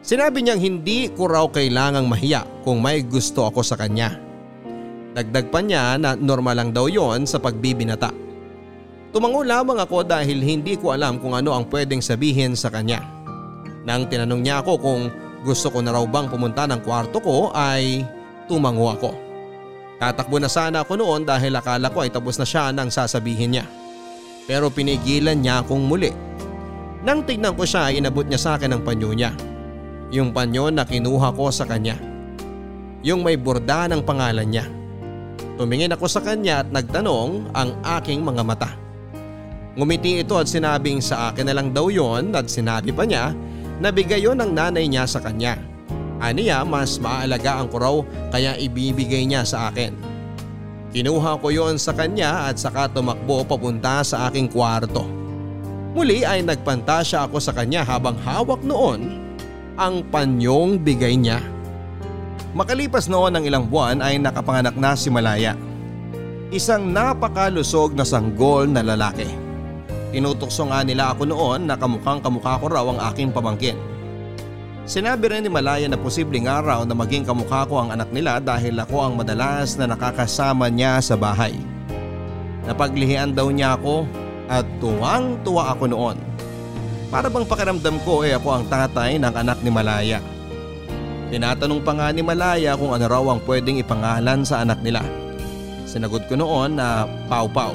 [0.07, 4.15] Sinabi niyang hindi ko raw kailangang mahiya kung may gusto ako sa kanya.
[5.19, 8.15] Dagdag pa niya na normal lang daw yon sa pagbibinata.
[9.11, 13.16] Tumango lamang ako dahil hindi ko alam kung ano ang pwedeng sabihin sa kanya.
[13.87, 15.03] Nang tinanong niya ako kung
[15.47, 18.03] gusto ko na raw bang pumunta ng kwarto ko ay
[18.51, 19.11] tumango ako.
[20.03, 23.65] Tatakbo na sana ako noon dahil akala ko ay tapos na siya nang sasabihin niya.
[24.51, 26.11] Pero pinigilan niya akong muli.
[27.07, 29.31] Nang tignan ko siya ay inabot niya sa akin ang panyo niya.
[30.11, 31.95] Yung panyo na kinuha ko sa kanya.
[33.07, 34.67] Yung may borda ng pangalan niya.
[35.55, 38.71] Tumingin ako sa kanya at nagtanong ang aking mga mata.
[39.79, 43.33] Ngumiti ito at sinabing sa akin na lang daw yon at sinabi pa niya
[43.81, 45.61] na bigay yon ng nanay niya sa kanya.
[46.17, 47.97] Aniya mas maaalagaan ko raw
[48.33, 49.93] kaya ibibigay niya sa akin.
[50.97, 55.05] Kinuha ko yon sa kanya at saka tumakbo papunta sa aking kwarto.
[55.93, 59.29] Muli ay nagpantasya ako sa kanya habang hawak noon
[59.77, 61.41] ang panyong bigay niya.
[62.57, 65.53] Makalipas noon ng ilang buwan ay nakapanganak na si Malaya.
[66.49, 69.46] Isang napakalusog na sanggol na lalaki.
[70.15, 73.75] Tinutokso nga nila ako noon na kamukhang kamukha ko raw ang aking pamangkin.
[74.87, 78.79] Sinabi rin ni Malaya na posibleng araw na maging kamukha ko ang anak nila dahil
[78.79, 81.59] ako ang madalas na nakakasama niya sa bahay.
[82.71, 84.07] Napaglihian daw niya ako
[84.47, 86.19] at tuwang tuwa ako noon.
[87.11, 90.19] Para bang pakiramdam ko eh ako ang tatay ng anak ni Malaya.
[91.35, 95.03] Tinatanong pa nga ni Malaya kung ano raw ang pwedeng ipangalan sa anak nila.
[95.83, 97.75] Sinagot ko noon na Pau Pau.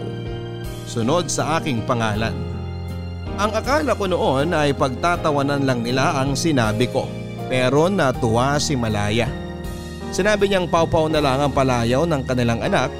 [0.92, 2.36] Sunod sa aking pangalan.
[3.40, 7.08] Ang akala ko noon ay pagtatawanan lang nila ang sinabi ko
[7.48, 9.32] pero natuwa si Malaya.
[10.12, 12.92] Sinabi niyang paupaw na lang ang palayaw ng kanilang anak.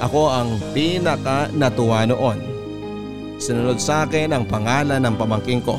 [0.00, 2.40] Ako ang pinaka natuwa noon.
[3.36, 5.76] Sinunod sa akin ang pangalan ng pamangking ko.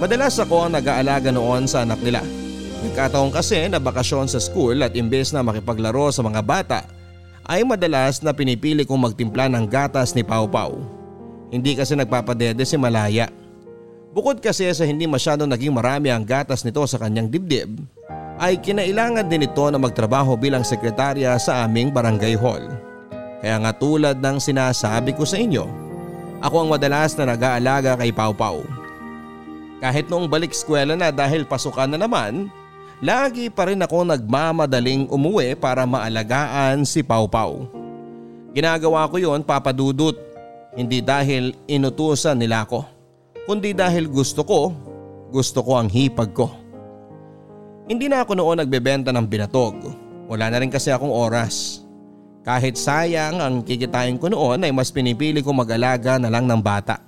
[0.00, 2.24] Madalas ako ang nag-aalaga noon sa anak nila.
[2.80, 6.80] Nagkataon kasi na bakasyon sa school at imbes na makipaglaro sa mga bata
[7.46, 10.82] ay madalas na pinipili kong magtimpla ng gatas ni Pau Pau.
[11.54, 13.30] Hindi kasi nagpapadede si Malaya.
[14.10, 17.78] Bukod kasi sa hindi masyado naging marami ang gatas nito sa kanyang dibdib,
[18.36, 22.64] ay kinailangan din ito na magtrabaho bilang sekretarya sa aming barangay hall.
[23.40, 25.64] Kaya nga tulad ng sinasabi ko sa inyo,
[26.42, 28.60] ako ang madalas na nag-aalaga kay Pau Pau.
[29.78, 32.48] Kahit noong balik eskwela na dahil pasukan na naman,
[33.04, 37.68] lagi pa rin ako nagmamadaling umuwi para maalagaan si Pau Pau.
[38.56, 40.16] Ginagawa ko yon papadudot
[40.76, 42.84] hindi dahil inutusan nila ako,
[43.44, 44.72] kundi dahil gusto ko,
[45.32, 46.52] gusto ko ang hipag ko.
[47.88, 49.76] Hindi na ako noon nagbebenta ng binatog.
[50.26, 51.84] Wala na rin kasi akong oras.
[52.42, 56.98] Kahit sayang ang kikitain ko noon ay mas pinipili ko mag-alaga na lang ng bata.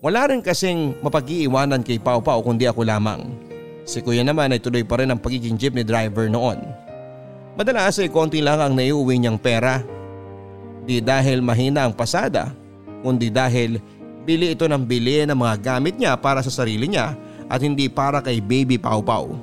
[0.00, 3.49] Wala rin kasing mapag-iiwanan kay Pau Pau kundi ako lamang.
[3.84, 6.60] Si kuya naman ay tuloy pa rin ang pagiging jeepney driver noon.
[7.58, 9.82] Madalas ay konti lang ang naiuwi niyang pera.
[10.84, 12.54] Di dahil mahina ang pasada
[13.00, 13.80] kundi dahil
[14.24, 17.16] bili ito ng bili ng mga gamit niya para sa sarili niya
[17.50, 19.34] at hindi para kay baby Pau Pau.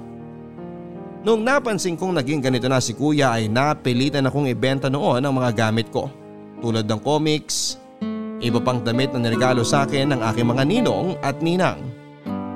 [1.27, 5.51] Noong napansin kong naging ganito na si kuya ay napilitan akong ibenta noon ang mga
[5.67, 6.07] gamit ko
[6.61, 7.77] tulad ng comics,
[8.41, 11.77] iba pang damit na niregalo sa akin ng aking mga ninong at ninang,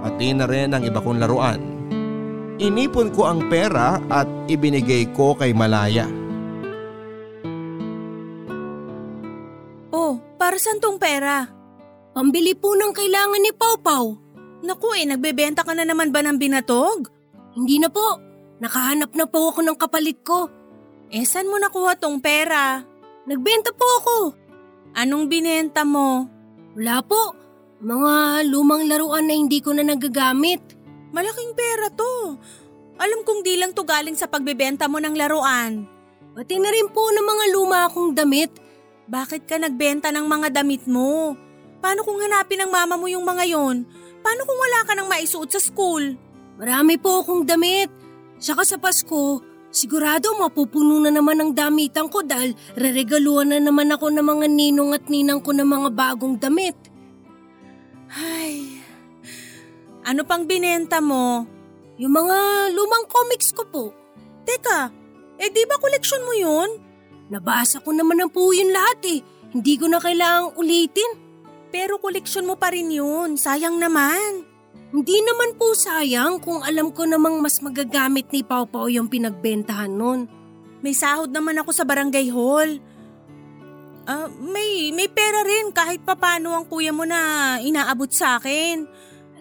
[0.02, 1.62] pati na rin ang iba kong laruan.
[2.62, 6.06] Inipon ko ang pera at ibinigay ko kay Malaya.
[9.90, 11.46] Oh, para saan tong pera?
[12.12, 14.20] Pambili po ng kailangan ni Pau.
[14.62, 17.10] Naku eh, nagbebenta ka na naman ba ng binatog?
[17.58, 18.22] Hindi na po.
[18.62, 20.46] Nakahanap na po ako ng kapalit ko.
[21.10, 22.78] Eh, saan mo nakuha tong pera?
[23.26, 24.18] Nagbenta po ako.
[24.94, 26.30] Anong binenta mo?
[26.78, 27.34] Wala po.
[27.82, 30.62] Mga lumang laruan na hindi ko na nagagamit.
[31.10, 32.38] Malaking pera to.
[33.02, 35.90] Alam kong di lang to galing sa pagbebenta mo ng laruan.
[36.38, 38.54] Pati na rin po ng mga luma akong damit.
[39.10, 41.34] Bakit ka nagbenta ng mga damit mo?
[41.82, 43.90] Paano kung hanapin ng mama mo yung mga yon?
[44.22, 46.14] Paano kung wala ka nang maisuot sa school?
[46.62, 47.90] Marami po akong damit.
[48.38, 49.42] Saka sa Pasko,
[49.74, 54.94] sigurado mapupuno na naman ang damitan ko dahil reregaluhan na naman ako ng mga ninong
[54.94, 56.91] at ninang ko ng mga bagong damit.
[58.12, 58.84] Ay,
[60.04, 61.48] ano pang binenta mo?
[61.96, 63.84] Yung mga lumang comics ko po.
[64.44, 64.92] Teka,
[65.40, 66.70] eh di ba koleksyon mo yun?
[67.32, 69.20] Nabasa ko naman na po yun lahat eh.
[69.56, 71.12] Hindi ko na kailangang ulitin.
[71.72, 73.40] Pero koleksyon mo pa rin yun.
[73.40, 74.44] Sayang naman.
[74.92, 79.88] Hindi naman po sayang kung alam ko namang mas magagamit ni Pau Pau yung pinagbentahan
[79.88, 80.28] nun.
[80.84, 82.76] May sahod naman ako sa barangay hall.
[84.10, 88.86] Ah, may, may pera rin kahit papano ang kuya mo na inaabot sa akin.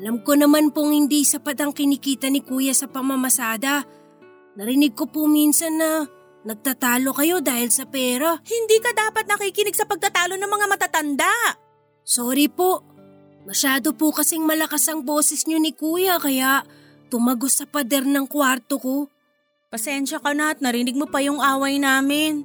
[0.00, 3.84] Alam ko naman pong hindi sapat ang kinikita ni kuya sa pamamasada.
[4.56, 6.04] Narinig ko po minsan na
[6.44, 8.36] nagtatalo kayo dahil sa pera.
[8.40, 11.32] Hindi ka dapat nakikinig sa pagtatalo ng mga matatanda.
[12.04, 12.84] Sorry po.
[13.48, 16.64] Masyado po kasing malakas ang boses niyo ni kuya kaya
[17.08, 18.96] tumagos sa pader ng kwarto ko.
[19.70, 22.44] Pasensya ka na at narinig mo pa yung away namin.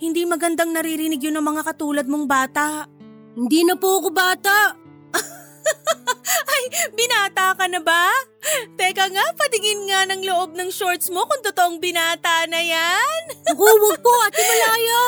[0.00, 2.88] Hindi magandang naririnig yun ng mga katulad mong bata.
[3.36, 4.72] Hindi na po ako bata.
[6.56, 6.62] Ay,
[6.96, 8.08] binata ka na ba?
[8.80, 13.22] Teka nga, patingin nga ng loob ng shorts mo kung totoong binata na yan.
[13.52, 15.04] Ako, wag po, Ate Malaya.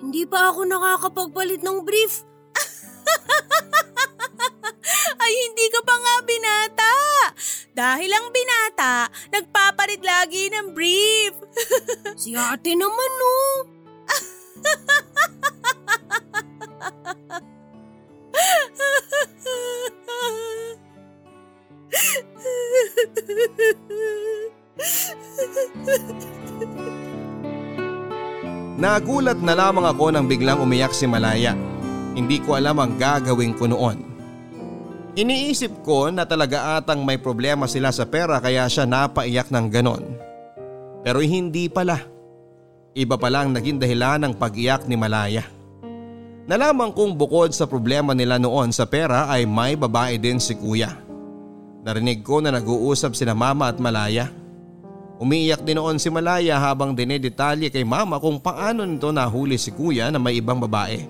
[0.00, 2.24] Hindi pa ako nakakapagpalit ng brief.
[5.20, 6.94] Ay, hindi ka pa nga binata.
[7.76, 11.36] Dahil ang binata, nagpapalit lagi ng brief.
[12.16, 13.36] si ate naman, no.
[28.80, 31.52] Nagulat na lamang ako nang biglang umiyak si Malaya.
[32.16, 34.10] Hindi ko alam ang gagawin ko noon.
[35.20, 40.16] Iniisip ko na talaga atang may problema sila sa pera kaya siya napaiyak ng ganon.
[41.04, 42.00] Pero hindi pala.
[42.90, 45.46] Iba pala ang naging dahilan ng pag-iyak ni Malaya.
[46.50, 50.98] Nalaman kong bukod sa problema nila noon sa pera ay may babae din si kuya.
[51.86, 54.26] Narinig ko na nag-uusap sina mama at Malaya.
[55.22, 60.10] Umiiyak din noon si Malaya habang dinedetalye kay mama kung paano nito nahuli si kuya
[60.10, 61.06] na may ibang babae.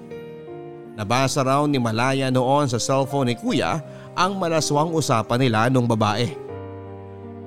[1.00, 3.80] Nabasa raw ni Malaya noon sa cellphone ni kuya
[4.12, 6.49] ang malaswang usapan nila nung babae.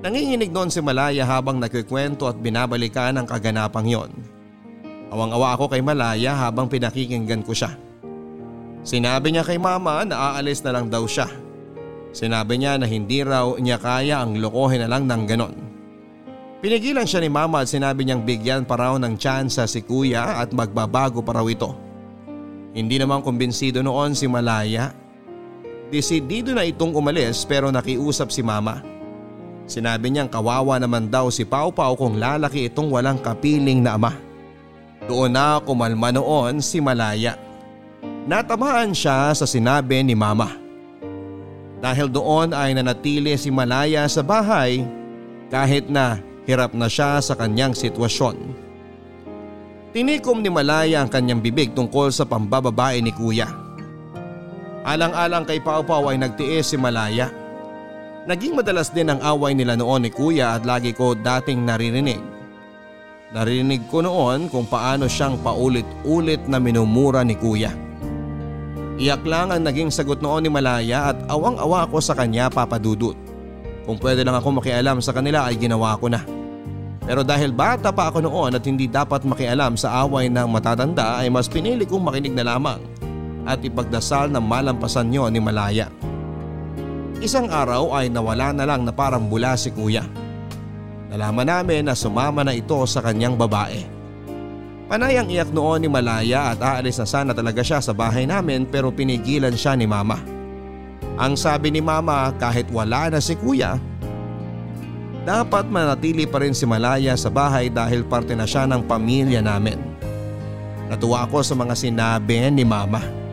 [0.04, 4.12] Nanginginig noon si Malaya habang nagkikwento at binabalikan ang kaganapang yon.
[5.08, 7.72] Awang-awa ako kay Malaya habang pinakikinggan ko siya.
[8.84, 11.24] Sinabi niya kay mama na aalis na lang daw siya.
[12.12, 15.56] Sinabi niya na hindi raw niya kaya ang lokohin na lang ng ganon.
[16.60, 20.52] Pinigilan siya ni mama at sinabi niyang bigyan pa raw ng tsansa si kuya at
[20.52, 21.72] magbabago pa raw ito.
[22.76, 24.92] Hindi naman kumbinsido noon si Malaya.
[25.88, 28.93] Desidido na itong umalis pero nakiusap si mama.
[29.64, 34.12] Sinabi niyang kawawa naman daw si Pau Pau kung lalaki itong walang kapiling na ama.
[35.08, 37.36] Doon na kumalma noon si Malaya.
[38.24, 40.56] Natamaan siya sa sinabi ni mama.
[41.80, 44.84] Dahil doon ay nanatili si Malaya sa bahay
[45.52, 48.36] kahit na Hirap na siya sa kanyang sitwasyon.
[49.96, 53.48] Tinikom ni Malaya ang kanyang bibig tungkol sa pambababae ni kuya.
[54.84, 57.32] Alang-alang kay Pau Pau ay nagtiis si Malaya.
[58.24, 62.20] Naging madalas din ang away nila noon ni kuya at lagi ko dating naririnig.
[63.36, 67.68] Narinig ko noon kung paano siyang paulit-ulit na minumura ni kuya.
[68.96, 73.18] Iyak lang ang naging sagot noon ni Malaya at awang-awa ako sa kanya papadudot.
[73.84, 76.24] Kung pwede lang ako makialam sa kanila ay ginawa ko na.
[77.04, 81.28] Pero dahil bata pa ako noon at hindi dapat makialam sa away ng matatanda ay
[81.28, 82.80] mas pinili kong makinig na lamang
[83.44, 85.92] at ipagdasal na malampasan nyo ni Malaya.
[87.24, 90.04] Isang araw ay nawala na lang na parang bula si kuya.
[91.08, 93.80] Nalaman namin na sumama na ito sa kanyang babae.
[94.92, 98.92] Panayang iyak noon ni Malaya at aalis na sana talaga siya sa bahay namin pero
[98.92, 100.20] pinigilan siya ni mama.
[101.16, 103.80] Ang sabi ni mama kahit wala na si kuya,
[105.24, 109.80] dapat manatili pa rin si Malaya sa bahay dahil parte na siya ng pamilya namin.
[110.92, 113.23] Natuwa ako sa mga sinabi ni mama.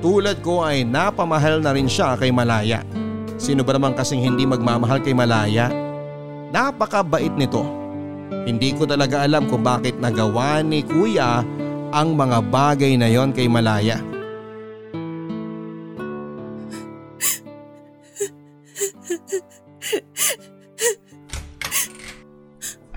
[0.00, 2.80] Tulad ko ay napamahal na rin siya kay Malaya.
[3.36, 5.68] Sino ba naman kasing hindi magmamahal kay Malaya?
[6.48, 7.60] Napakabait nito.
[8.48, 11.44] Hindi ko talaga alam kung bakit nagawa ni kuya
[11.92, 14.00] ang mga bagay na yon kay Malaya.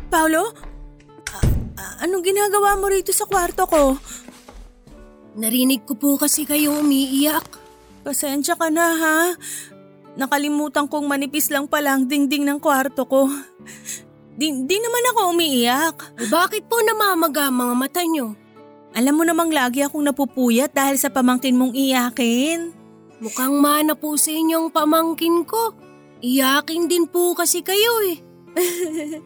[0.08, 0.56] Paolo?
[1.34, 1.52] A-
[1.84, 4.00] a- anong ginagawa mo rito sa kwarto ko?
[5.34, 7.58] Narinig ko po kasi kayo umiiyak.
[8.06, 9.18] Pasensya ka na ha.
[10.14, 13.26] Nakalimutan kong manipis lang pala ang dingding ng kwarto ko.
[14.34, 15.98] Di, di naman ako umiiyak.
[16.22, 18.38] Eh, bakit po namamaga ang mga mata nyo?
[18.94, 22.70] Alam mo namang lagi akong napupuyat dahil sa pamangkin mong iyakin.
[23.18, 25.74] Mukhang mana po sa inyong pamangkin ko.
[26.22, 28.22] Iyakin din po kasi kayo eh.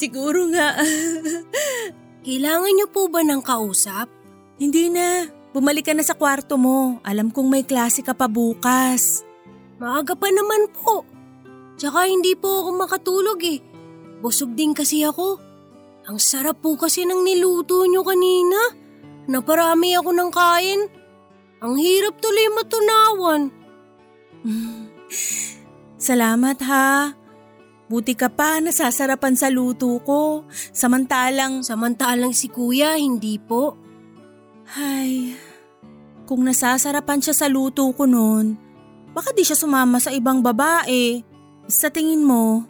[0.00, 0.80] Siguro nga.
[2.20, 4.12] Kailangan nyo po ba ng kausap?
[4.60, 5.24] Hindi na.
[5.56, 7.00] Bumalik ka na sa kwarto mo.
[7.00, 9.24] Alam kong may klase ka pa bukas.
[9.80, 11.08] Maaga pa naman po.
[11.80, 13.58] Tsaka hindi po ako makatulog eh.
[14.20, 15.40] Busog din kasi ako.
[16.12, 18.76] Ang sarap po kasi ng niluto nyo kanina.
[19.24, 20.80] Naparami ako ng kain.
[21.64, 23.42] Ang hirap tuloy matunawan.
[25.96, 27.19] Salamat ha.
[27.90, 30.46] Buti ka pa nasasarapan sa luto ko.
[30.70, 33.74] Samantalang, Samantalang si kuya, hindi po.
[34.78, 35.34] ay,
[36.30, 38.54] kung nasasarapan siya sa luto ko noon,
[39.10, 41.18] baka di siya sumama sa ibang babae.
[41.66, 42.62] Sa tingin mo,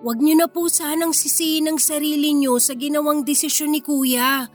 [0.00, 4.48] Huwag niyo na po sanang sisihin ang sarili niyo sa ginawang desisyon ni kuya.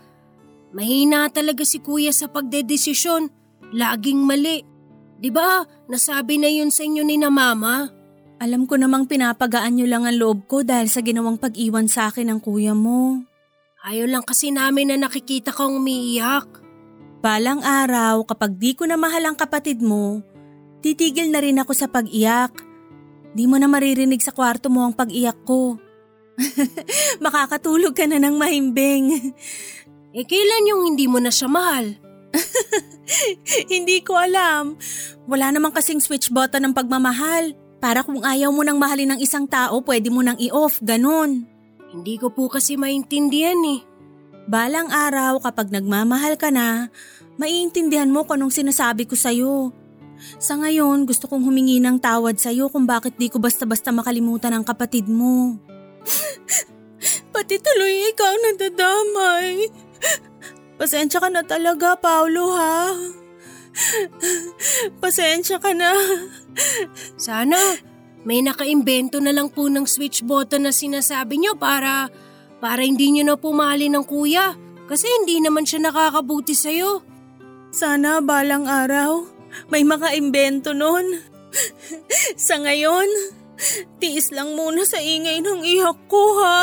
[0.73, 3.29] Mahina talaga si kuya sa pagdedesisyon.
[3.69, 4.65] Laging mali.
[5.21, 5.61] Di ba?
[5.85, 7.85] Nasabi na yun sa inyo ni na mama.
[8.35, 12.35] Alam ko namang pinapagaan niyo lang ang loob ko dahil sa ginawang pag-iwan sa akin
[12.35, 13.23] ng kuya mo.
[13.85, 16.49] Ayaw lang kasi namin na nakikita kang umiiyak.
[17.23, 20.19] Balang araw, kapag di ko na mahal ang kapatid mo,
[20.83, 22.53] titigil na rin ako sa pag-iyak.
[23.31, 25.79] Di mo na maririnig sa kwarto mo ang pag-iyak ko.
[27.23, 29.31] Makakatulog ka na ng mahimbing.
[30.11, 31.95] Eh kailan yung hindi mo na siya mahal?
[33.71, 34.75] Hindi ko alam.
[35.23, 37.64] Wala namang kasing switch button ng pagmamahal.
[37.83, 41.45] Para kung ayaw mo nang mahalin ng isang tao, pwede mo nang i-off, ganun.
[41.91, 43.83] Hindi ko po kasi maintindihan eh.
[44.45, 46.93] Balang araw kapag nagmamahal ka na,
[47.39, 49.73] maiintindihan mo kung anong sinasabi ko sa'yo.
[50.39, 54.63] Sa ngayon, gusto kong humingi ng tawad sa'yo kung bakit di ko basta-basta makalimutan ang
[54.63, 55.59] kapatid mo.
[57.33, 59.67] Pati tuloy ikaw nadadamay.
[60.75, 62.95] Pasensya ka na talaga, Paolo ha.
[65.03, 65.91] Pasensya ka na.
[67.19, 67.57] Sana
[68.25, 72.09] may nakaimbento na lang po ng switch button na sinasabi niyo para
[72.57, 74.57] para hindi niyo na po mahalin ng kuya.
[74.85, 77.01] Kasi hindi naman siya nakakabuti sa'yo.
[77.73, 79.35] Sana balang araw
[79.71, 81.23] may makaimbento nun.
[82.47, 83.07] sa ngayon,
[84.03, 86.59] tiis lang muna sa ingay ng iyak ko ha.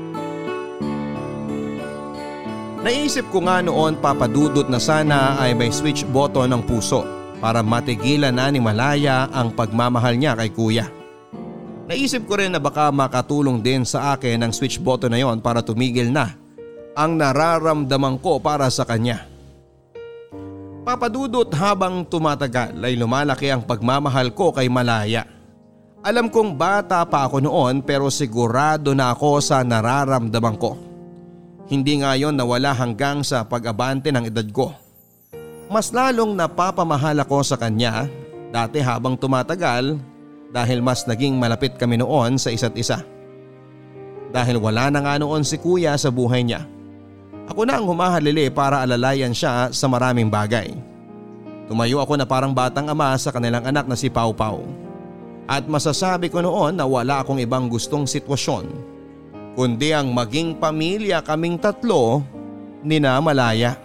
[2.80, 7.04] Naisip ko nga noon papadudot na sana ay may switch button ng puso
[7.36, 10.88] para matigilan na ni Malaya ang pagmamahal niya kay kuya.
[11.84, 15.60] Naisip ko rin na baka makatulong din sa akin ang switch button na yon para
[15.60, 16.32] tumigil na
[16.96, 19.28] ang nararamdaman ko para sa kanya.
[20.80, 25.28] Papadudot habang tumatagal ay lumalaki ang pagmamahal ko kay Malaya.
[26.00, 30.89] Alam kong bata pa ako noon pero sigurado na ako sa nararamdaman ko.
[31.70, 34.74] Hindi nga yon nawala hanggang sa pag-abante ng edad ko.
[35.70, 38.10] Mas lalong napapamahal ako sa kanya
[38.50, 39.94] dati habang tumatagal
[40.50, 43.06] dahil mas naging malapit kami noon sa isa't isa.
[44.34, 46.66] Dahil wala na nga noon si kuya sa buhay niya.
[47.46, 50.74] Ako na ang humahalili para alalayan siya sa maraming bagay.
[51.70, 54.66] Tumayo ako na parang batang ama sa kanilang anak na si Pau Pau.
[55.46, 58.98] At masasabi ko noon na wala akong ibang gustong sitwasyon
[59.54, 62.22] kundi ang maging pamilya kaming tatlo
[62.84, 63.76] ni na Malaya.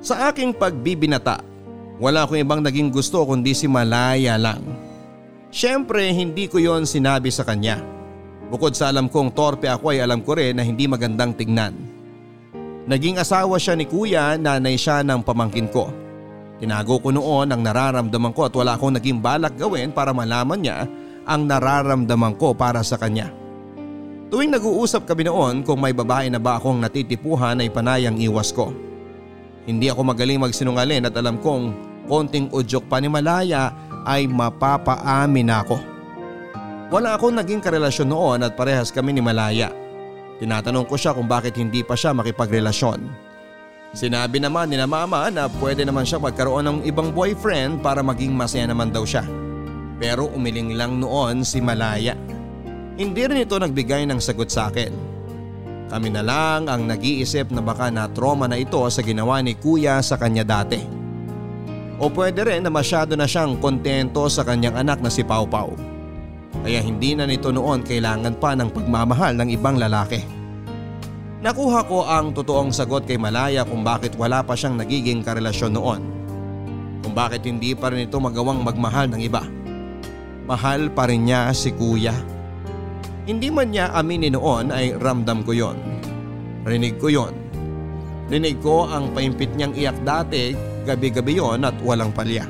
[0.00, 1.44] Sa aking pagbibinata,
[2.00, 4.64] wala akong ibang naging gusto kundi si Malaya lang.
[5.50, 7.82] Siyempre hindi ko yon sinabi sa kanya.
[8.48, 11.74] Bukod sa alam kong torpe ako ay alam ko rin na hindi magandang tignan.
[12.90, 15.92] Naging asawa siya ni kuya, nanay siya ng pamangkin ko.
[16.58, 20.78] Tinago ko noon ang nararamdaman ko at wala akong naging balak gawin para malaman niya
[21.24, 23.39] ang nararamdaman ko para sa kanya.
[24.30, 28.70] Tuwing nag-uusap kami noon kung may babae na ba akong natitipuhan ay panayang iwas ko.
[29.66, 31.74] Hindi ako magaling magsinungaling at alam kong
[32.06, 33.74] konting udyok pa ni Malaya
[34.06, 35.76] ay mapapaamin ako.
[36.94, 39.74] Wala akong naging karelasyon noon at parehas kami ni Malaya.
[40.38, 43.02] Tinatanong ko siya kung bakit hindi pa siya makipagrelasyon.
[43.90, 48.30] Sinabi naman ni na mama na pwede naman siya magkaroon ng ibang boyfriend para maging
[48.30, 49.26] masaya naman daw siya.
[49.98, 52.14] Pero umiling lang noon si Malaya.
[52.96, 54.92] Hindi rin ito nagbigay ng sagot sa akin.
[55.90, 59.98] Kami na lang ang nag-iisip na baka na trauma na ito sa ginawa ni kuya
[59.98, 60.78] sa kanya dati.
[61.98, 65.74] O pwede rin na masyado na siyang kontento sa kanyang anak na si Pau Pau.
[66.62, 70.22] Kaya hindi na nito noon kailangan pa ng pagmamahal ng ibang lalaki.
[71.40, 76.00] Nakuha ko ang totoong sagot kay Malaya kung bakit wala pa siyang nagiging karelasyon noon.
[77.00, 79.42] Kung bakit hindi pa rin ito magawang magmahal ng iba.
[80.44, 82.12] Mahal pa rin niya si kuya.
[83.30, 85.78] Hindi man niya aminin noon ay ramdam ko yon.
[86.66, 87.30] Rinig ko yon.
[88.26, 90.50] Rinig ko ang paimpit niyang iyak dati
[90.82, 92.42] gabi-gabi yon at walang palya.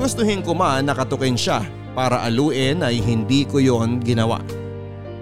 [0.00, 1.60] Gustuhin ko man nakatukin siya
[1.92, 4.40] para aluin ay hindi ko yon ginawa.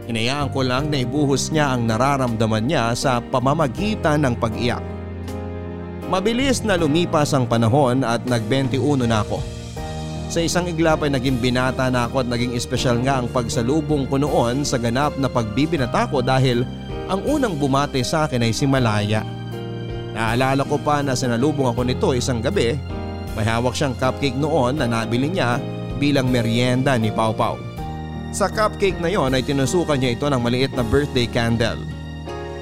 [0.06, 4.86] Hinayaan ko lang na ibuhos niya ang nararamdaman niya sa pamamagitan ng pag-iyak.
[6.06, 9.53] Mabilis na lumipas ang panahon at nag-21 na ako.
[10.32, 14.16] Sa isang iglap ay naging binata na ako at naging espesyal nga ang pagsalubong ko
[14.16, 16.64] noon sa ganap na pagbibinata ko dahil
[17.06, 19.20] ang unang bumate sa akin ay si Malaya.
[20.16, 22.78] Naalala ko pa na sinalubong ako nito isang gabi.
[23.34, 25.58] May hawak siyang cupcake noon na nabili niya
[25.98, 27.58] bilang merienda ni Pau Pau.
[28.30, 31.78] Sa cupcake na yon ay tinusukan niya ito ng maliit na birthday candle.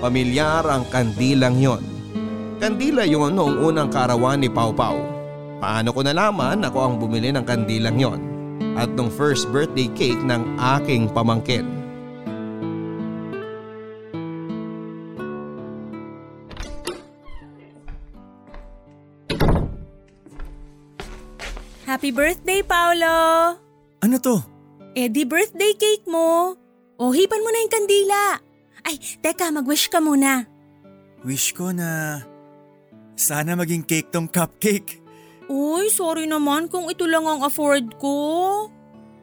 [0.00, 1.84] Pamilyar ang kandilang yon.
[2.58, 5.11] Kandila yon noong unang karawan ni Pau Pau.
[5.62, 8.20] Paano ko nalaman ako ang bumili ng kandilang yon
[8.74, 11.62] at nung first birthday cake ng aking pamangkin.
[21.86, 23.14] Happy birthday, Paolo!
[24.02, 24.42] Ano to?
[24.98, 26.58] Eh di birthday cake mo.
[26.98, 28.22] O hipan mo na yung kandila.
[28.82, 30.42] Ay, teka, mag-wish ka muna.
[31.22, 32.18] Wish ko na
[33.14, 35.01] sana maging cake tong cupcake.
[35.52, 38.16] Uy, sorry naman kung ito lang ang afford ko.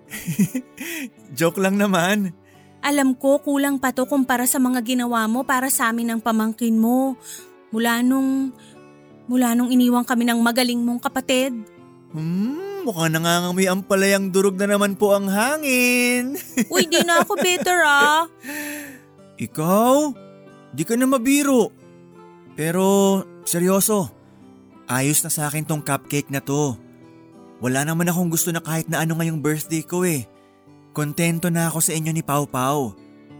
[1.37, 2.37] Joke lang naman.
[2.85, 6.77] Alam ko kulang pa to kumpara sa mga ginawa mo para sa amin ng pamangkin
[6.77, 7.17] mo.
[7.73, 8.53] Mula nung,
[9.25, 11.51] mula nung iniwang kami ng magaling mong kapatid.
[12.13, 16.37] Hmm, mukhang nangangamoy ang palayang durog na naman po ang hangin.
[16.73, 18.29] Uy, di na ako bitter ah.
[19.41, 19.93] Ikaw?
[20.77, 21.73] Di ka na mabiro.
[22.53, 23.17] Pero
[23.49, 24.18] seryoso,
[24.89, 26.75] ayos na sa akin tong cupcake na to.
[27.61, 30.25] Wala naman akong gusto na kahit na ano ngayong birthday ko eh.
[30.91, 32.97] Kontento na ako sa inyo ni Pau Pau.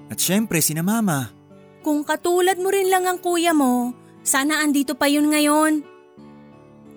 [0.08, 1.34] At syempre si na mama.
[1.82, 5.82] Kung katulad mo rin lang ang kuya mo, sana andito pa yun ngayon.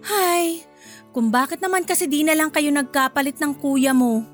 [0.03, 0.67] Hay,
[1.15, 4.27] kung bakit naman kasi di na lang kayo nagkapalit ng kuya mo?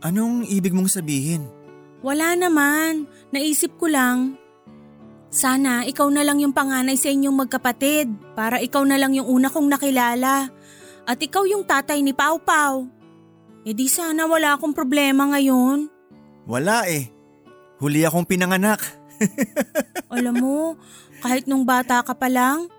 [0.00, 1.44] Anong ibig mong sabihin?
[2.00, 4.40] Wala naman, naisip ko lang.
[5.36, 9.52] Sana ikaw na lang yung panganay sa inyong magkapatid para ikaw na lang yung una
[9.52, 10.48] kong nakilala.
[11.04, 12.88] At ikaw yung tatay ni Pau Pau.
[13.60, 15.92] E di sana wala akong problema ngayon.
[16.48, 17.12] Wala eh.
[17.76, 18.80] Huli akong pinanganak.
[20.16, 20.58] Alam mo,
[21.20, 22.72] kahit nung bata ka pa lang,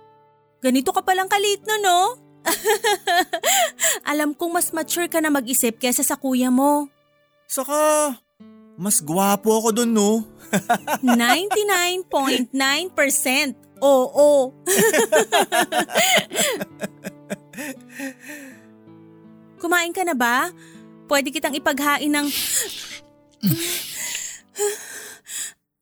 [0.57, 2.17] ganito ka palang kalit na no?
[4.09, 6.89] Alam kong mas mature ka na mag-isip kesa sa kuya mo.
[7.45, 8.17] Saka,
[8.81, 10.25] mas gwapo ako dun no.
[11.03, 14.53] 99.9% oo.
[19.61, 20.51] Kumain ka na ba?
[21.07, 22.27] Pwede kitang ipaghain ng...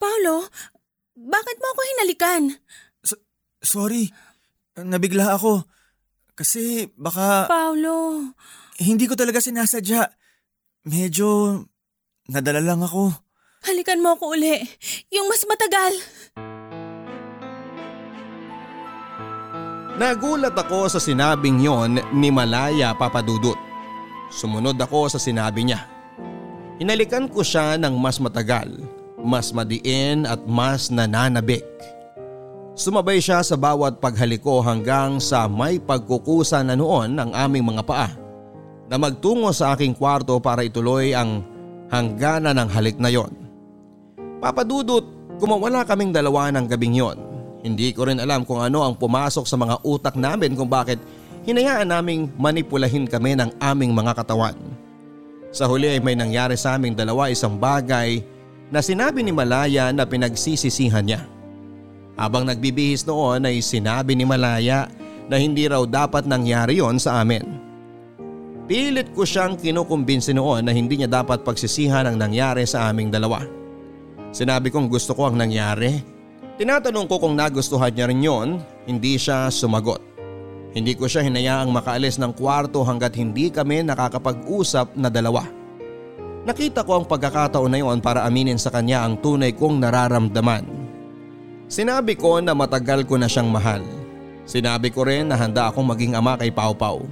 [0.01, 0.47] Paolo,
[1.16, 2.59] bakit mo ako hinalikan?
[3.63, 4.11] Sorry,
[4.78, 5.63] nabigla ako.
[6.36, 8.20] Kasi baka Paolo,
[8.84, 10.11] hindi ko talaga sinasadya.
[10.86, 11.63] Medyo
[12.28, 13.16] nadala lang ako.
[13.66, 14.61] Halikan mo ako uli.
[15.09, 15.93] Yung mas matagal.
[19.95, 23.55] Nagulat ako sa sinabing yon ni Malaya Papadudut.
[24.28, 25.88] Sumunod ako sa sinabi niya.
[26.76, 28.68] Hinalikan ko siya ng mas matagal,
[29.24, 31.63] mas madiin at mas nananabik.
[32.76, 38.11] Sumabay siya sa bawat paghaliko hanggang sa may pagkukusa na noon ng aming mga paa
[38.91, 41.39] na magtungo sa aking kwarto para ituloy ang
[41.88, 43.45] hangganan ng halik na yon.
[44.44, 45.06] Papadudot,
[45.40, 47.18] kumawala kaming dalawa ng gabing yon.
[47.66, 51.02] Hindi ko rin alam kung ano ang pumasok sa mga utak namin kung bakit
[51.50, 54.54] hinayaan naming manipulahin kami ng aming mga katawan.
[55.50, 58.22] Sa huli ay may nangyari sa aming dalawa isang bagay
[58.70, 61.24] na sinabi ni Malaya na pinagsisisihan niya.
[62.20, 64.88] Habang nagbibihis noon ay sinabi ni Malaya
[65.26, 67.44] na hindi raw dapat nangyari yon sa amin.
[68.66, 73.64] Pilit ko siyang kinukumbinsi noon na hindi niya dapat pagsisihan ang nangyari sa aming dalawa.
[74.36, 76.16] Sinabi kong gusto ko ang nangyari
[76.56, 78.50] Tinatanong ko kung nagustuhan niya rin yon,
[78.88, 80.00] hindi siya sumagot.
[80.72, 85.44] Hindi ko siya hinayaang makaalis ng kwarto hanggat hindi kami nakakapag-usap na dalawa.
[86.48, 90.64] Nakita ko ang pagkakataon na yon para aminin sa kanya ang tunay kong nararamdaman.
[91.68, 93.84] Sinabi ko na matagal ko na siyang mahal.
[94.48, 97.04] Sinabi ko rin na handa akong maging ama kay Pau Pau.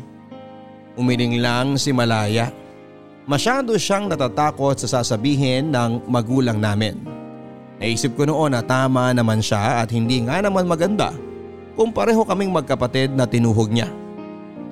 [0.95, 2.47] Umiling lang si Malaya.
[3.24, 6.99] Masyado siyang natatakot sa sasabihin ng magulang namin.
[7.80, 11.15] Naisip ko noon na tama naman siya at hindi nga naman maganda
[11.76, 13.88] kung pareho kaming magkapatid na tinuhog niya.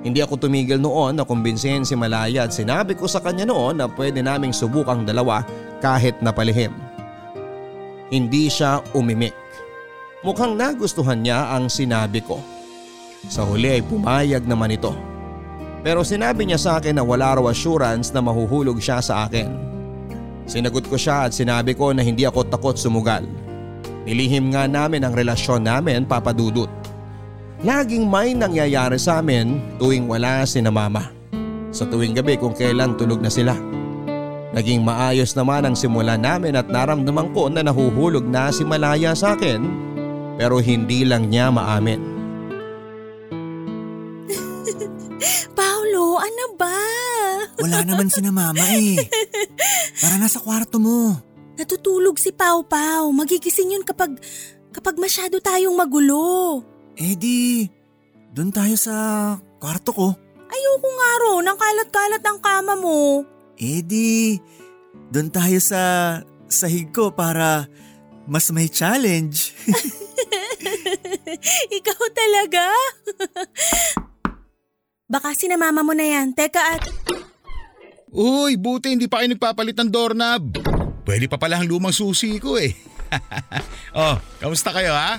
[0.02, 3.88] Hindi ako tumigil noon na kumbinsihin si Malaya at sinabi ko sa kanya noon na
[3.88, 5.46] pwede naming subukang dalawa
[5.80, 6.74] kahit napalihim.
[8.12, 9.32] Hindi siya umimik.
[10.20, 12.36] Mukhang nagustuhan niya ang sinabi ko.
[13.32, 15.11] Sa huli ay pumayag naman ito.
[15.82, 19.50] Pero sinabi niya sa akin na wala raw assurance na mahuhulog siya sa akin.
[20.46, 23.26] Sinagot ko siya at sinabi ko na hindi ako takot sumugal.
[24.06, 26.70] Nilihim nga namin ang relasyon namin papadudot.
[27.62, 31.10] Laging may nangyayari sa amin tuwing wala si na mama.
[31.70, 33.54] Sa tuwing gabi kung kailan tulog na sila.
[34.52, 39.32] Naging maayos naman ang simula namin at naramdaman ko na nahuhulog na si Malaya sa
[39.38, 39.64] akin
[40.36, 42.11] pero hindi lang niya maamin.
[47.62, 48.98] Wala naman si na mama eh.
[50.02, 51.14] Tara na sa kwarto mo.
[51.54, 53.14] Natutulog si Pau Pau.
[53.14, 54.18] Magigising yun kapag,
[54.74, 56.58] kapag masyado tayong magulo.
[56.98, 57.70] Eh di,
[58.34, 58.94] doon tayo sa
[59.62, 60.08] kwarto ko.
[60.52, 63.22] Ayoko nga ro, ang kalat-kalat ng kama mo.
[63.56, 64.36] Eh di,
[65.14, 65.80] doon tayo sa
[66.50, 67.70] sahig ko para
[68.26, 69.54] mas may challenge.
[71.78, 72.64] Ikaw talaga?
[75.12, 76.32] Baka sinamama mo na yan.
[76.32, 76.84] Teka at...
[78.12, 80.60] Uy, buti hindi pa kayo nagpapalit ng doorknob.
[81.08, 82.76] Pwede pa pala ang lumang susi ko eh.
[83.96, 85.16] oh, kamusta kayo ha?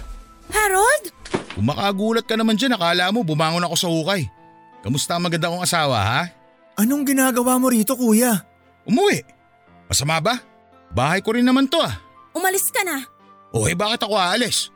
[0.54, 1.10] Harold?
[1.58, 4.30] Kung makagulat ka naman dyan, akala mo bumangon ako sa hukay.
[4.86, 6.22] Kamusta ang maganda kong asawa ha?
[6.78, 8.46] Anong ginagawa mo rito kuya?
[8.86, 9.26] Umuwi.
[9.90, 10.38] Masama ba?
[10.94, 11.98] Bahay ko rin naman to ah.
[12.38, 13.10] Umalis ka na.
[13.50, 14.70] O eh bakit ako aalis?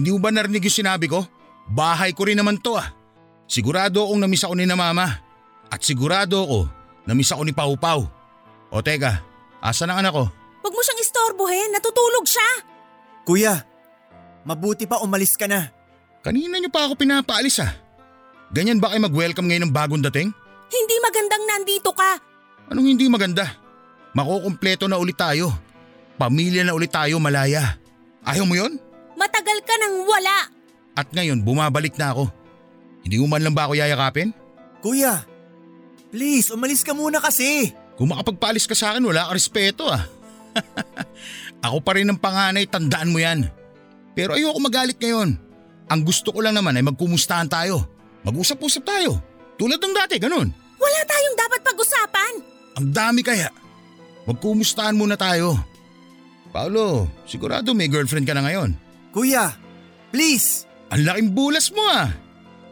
[0.00, 1.28] Hindi mo ba narinig yung sinabi ko?
[1.68, 2.88] Bahay ko rin naman to ah.
[3.44, 5.20] Sigurado akong namisa ko ni na mama.
[5.68, 6.79] At sigurado ako
[7.10, 8.06] namisa ko ni Pau Pau.
[8.70, 9.18] O teka,
[9.58, 10.30] asa ang anak ko?
[10.62, 12.48] Huwag mo siyang istorbohin, natutulog siya.
[13.26, 13.54] Kuya,
[14.46, 15.74] mabuti pa umalis ka na.
[16.22, 17.74] Kanina niyo pa ako pinapaalis ah.
[18.54, 20.30] Ganyan ba kayo mag-welcome ngayon ng bagong dating?
[20.70, 22.22] Hindi magandang nandito ka.
[22.70, 23.58] Anong hindi maganda?
[24.14, 25.50] Makukumpleto na ulit tayo.
[26.14, 27.74] Pamilya na ulit tayo, Malaya.
[28.22, 28.78] Ayaw mo yon?
[29.18, 30.36] Matagal ka nang wala.
[30.94, 32.30] At ngayon bumabalik na ako.
[33.02, 34.30] Hindi mo man lang ba ako yayakapin?
[34.84, 35.24] Kuya,
[36.10, 37.74] please umalis ka muna kasi.
[37.96, 40.04] Kung makapagpaalis ka sa akin wala ka respeto ah.
[41.66, 43.46] ako pa rin ang panganay, tandaan mo yan.
[44.14, 45.38] Pero ayoko magalit ngayon.
[45.90, 47.82] Ang gusto ko lang naman ay magkumustahan tayo.
[48.22, 49.18] Mag-usap-usap tayo.
[49.58, 50.48] Tulad ng dati, ganun.
[50.80, 52.32] Wala tayong dapat pag-usapan.
[52.78, 53.50] Ang dami kaya.
[54.24, 55.58] Magkumustahan muna tayo.
[56.50, 58.74] Paolo, sigurado may girlfriend ka na ngayon.
[59.10, 59.54] Kuya,
[60.14, 60.66] please.
[60.90, 62.10] Ang laking bulas mo ah.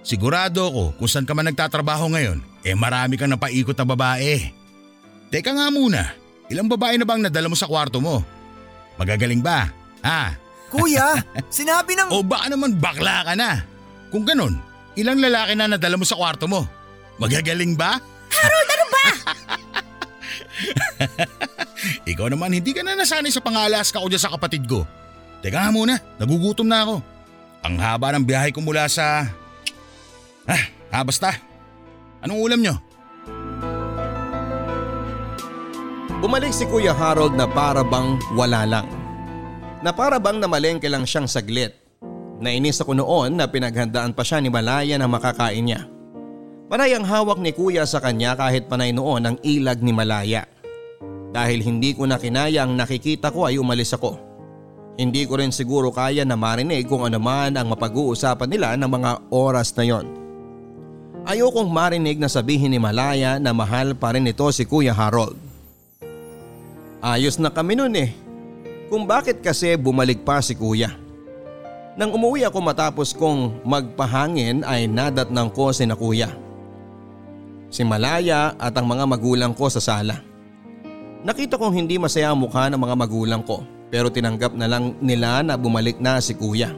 [0.02, 2.38] Sigurado ako kung saan ka man nagtatrabaho ngayon,
[2.68, 4.52] eh marami kang napaikot na babae.
[5.32, 6.12] Teka nga muna,
[6.52, 8.20] ilang babae na bang nadala mo sa kwarto mo?
[9.00, 9.72] Magagaling ba?
[10.04, 10.36] Ha?
[10.72, 11.16] Kuya,
[11.48, 12.12] sinabi ng…
[12.12, 13.64] O baka naman bakla ka na?
[14.12, 14.60] Kung ganun,
[15.00, 16.68] ilang lalaki na nadala mo sa kwarto mo?
[17.16, 17.96] Magagaling ba?
[18.28, 19.06] Harold, ano ba?
[22.12, 24.84] Ikaw naman hindi ka na nasanay sa pangalaska ko dyan sa kapatid ko.
[25.40, 27.00] Teka nga muna, nagugutom na ako.
[27.64, 29.24] Ang haba ng biyahe ko mula sa…
[30.44, 31.48] Ah, ah basta.
[32.22, 32.74] Anong ulam nyo?
[36.18, 38.86] Bumalik si Kuya Harold na para bang wala lang.
[39.86, 41.78] Na para bang namalengke lang siyang saglit.
[42.42, 45.86] Nainis ako noon na pinaghandaan pa siya ni Malaya na makakain niya.
[46.66, 50.42] Panay ang hawak ni Kuya sa kanya kahit panay noon ang ilag ni Malaya.
[51.30, 54.18] Dahil hindi ko na kinaya ang nakikita ko ay umalis ako.
[54.98, 59.10] Hindi ko rin siguro kaya na marinig kung ano man ang mapag-uusapan nila ng mga
[59.30, 60.27] oras na yon.
[61.26, 65.34] Ayokong marinig na sabihin ni Malaya na mahal pa rin ito si Kuya Harold.
[67.02, 68.14] Ayos na kami nun eh.
[68.90, 70.94] Kung bakit kasi bumalik pa si Kuya.
[71.98, 76.30] Nang umuwi ako matapos kong magpahangin ay nadatnang ko si na Kuya.
[77.68, 80.22] Si Malaya at ang mga magulang ko sa sala.
[81.26, 85.40] Nakita kong hindi masaya ang mukha ng mga magulang ko pero tinanggap na lang nila
[85.40, 86.72] na bumalik na si kuya.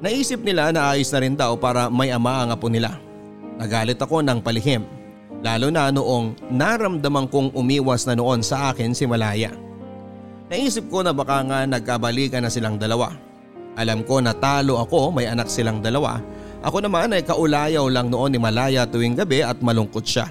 [0.00, 3.00] Naisip nila na ayos na rin daw para may ama ang apo nila.
[3.56, 4.84] Nagalit ako ng palihim
[5.44, 9.52] lalo na noong naramdaman kong umiwas na noon sa akin si Malaya.
[10.46, 13.14] Naisip ko na baka nga nagkabalikan na silang dalawa.
[13.76, 16.22] Alam ko na talo ako, may anak silang dalawa.
[16.64, 20.26] Ako naman ay kaulayaw lang noon ni Malaya tuwing gabi at malungkot siya.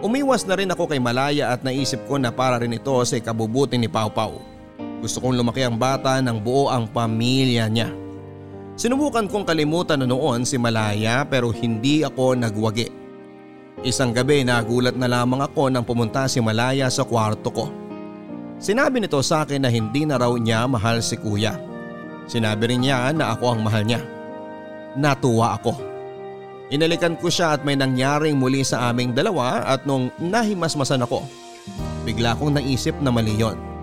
[0.00, 3.78] Umiwas na rin ako kay Malaya at naisip ko na para rin ito sa ikabubuti
[3.78, 4.40] ni Pau Pau.
[5.04, 8.03] Gusto kong lumaki ang bata ng buo ang pamilya niya.
[8.74, 12.90] Sinubukan kong kalimutan na noon si Malaya pero hindi ako nagwagi.
[13.86, 17.66] Isang gabi nagulat na lamang ako nang pumunta si Malaya sa kwarto ko.
[18.58, 21.54] Sinabi nito sa akin na hindi na raw niya mahal si kuya.
[22.26, 24.02] Sinabi rin niya na ako ang mahal niya.
[24.98, 25.78] Natuwa ako.
[26.74, 31.22] Inalikan ko siya at may nangyaring muli sa aming dalawa at nung nahimasmasan ako,
[32.02, 33.73] bigla kong naisip na mali yon.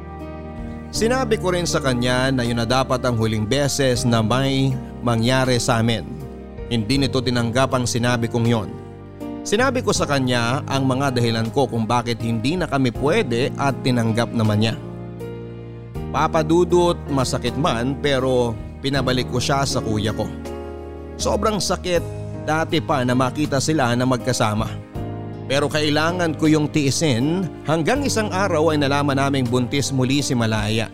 [0.91, 5.55] Sinabi ko rin sa kanya na yun na dapat ang huling beses na may mangyari
[5.55, 6.03] sa amin.
[6.67, 8.69] Hindi nito tinanggap ang sinabi kong yon.
[9.47, 13.71] Sinabi ko sa kanya ang mga dahilan ko kung bakit hindi na kami pwede at
[13.87, 14.75] tinanggap naman niya.
[16.11, 18.51] Papadudot masakit man pero
[18.83, 20.27] pinabalik ko siya sa kuya ko.
[21.15, 22.03] Sobrang sakit
[22.43, 24.90] dati pa na makita sila na magkasama.
[25.49, 30.91] Pero kailangan ko yung tiisin hanggang isang araw ay nalaman naming buntis muli si Malaya.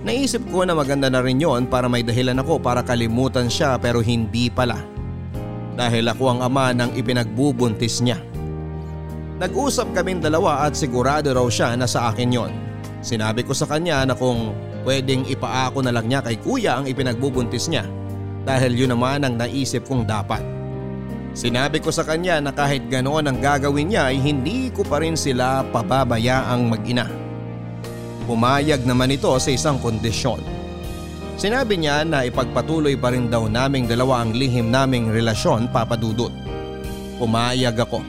[0.00, 4.00] Naisip ko na maganda na rin yon para may dahilan ako para kalimutan siya pero
[4.00, 4.80] hindi pala.
[5.76, 8.16] Dahil ako ang ama ng ipinagbubuntis niya.
[9.40, 12.52] Nag-usap kaming dalawa at sigurado raw siya na sa akin yon.
[13.00, 14.52] Sinabi ko sa kanya na kung
[14.84, 17.84] pwedeng ipaako na lang niya kay kuya ang ipinagbubuntis niya
[18.44, 20.59] dahil yun naman ang naisip kong dapat.
[21.30, 25.14] Sinabi ko sa kanya na kahit ganoon ang gagawin niya ay hindi ko pa rin
[25.14, 27.06] sila pababayaang mag-ina.
[28.26, 30.42] Pumayag naman ito sa isang kondisyon.
[31.38, 36.34] Sinabi niya na ipagpatuloy pa rin daw naming dalawa ang lihim naming relasyon papadudot.
[37.22, 38.02] Pumayag ako.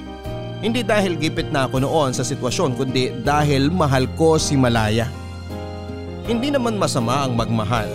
[0.61, 5.09] Hindi dahil gipit na ako noon sa sitwasyon kundi dahil mahal ko si Malaya.
[6.25, 7.89] Hindi naman masama ang magmahal.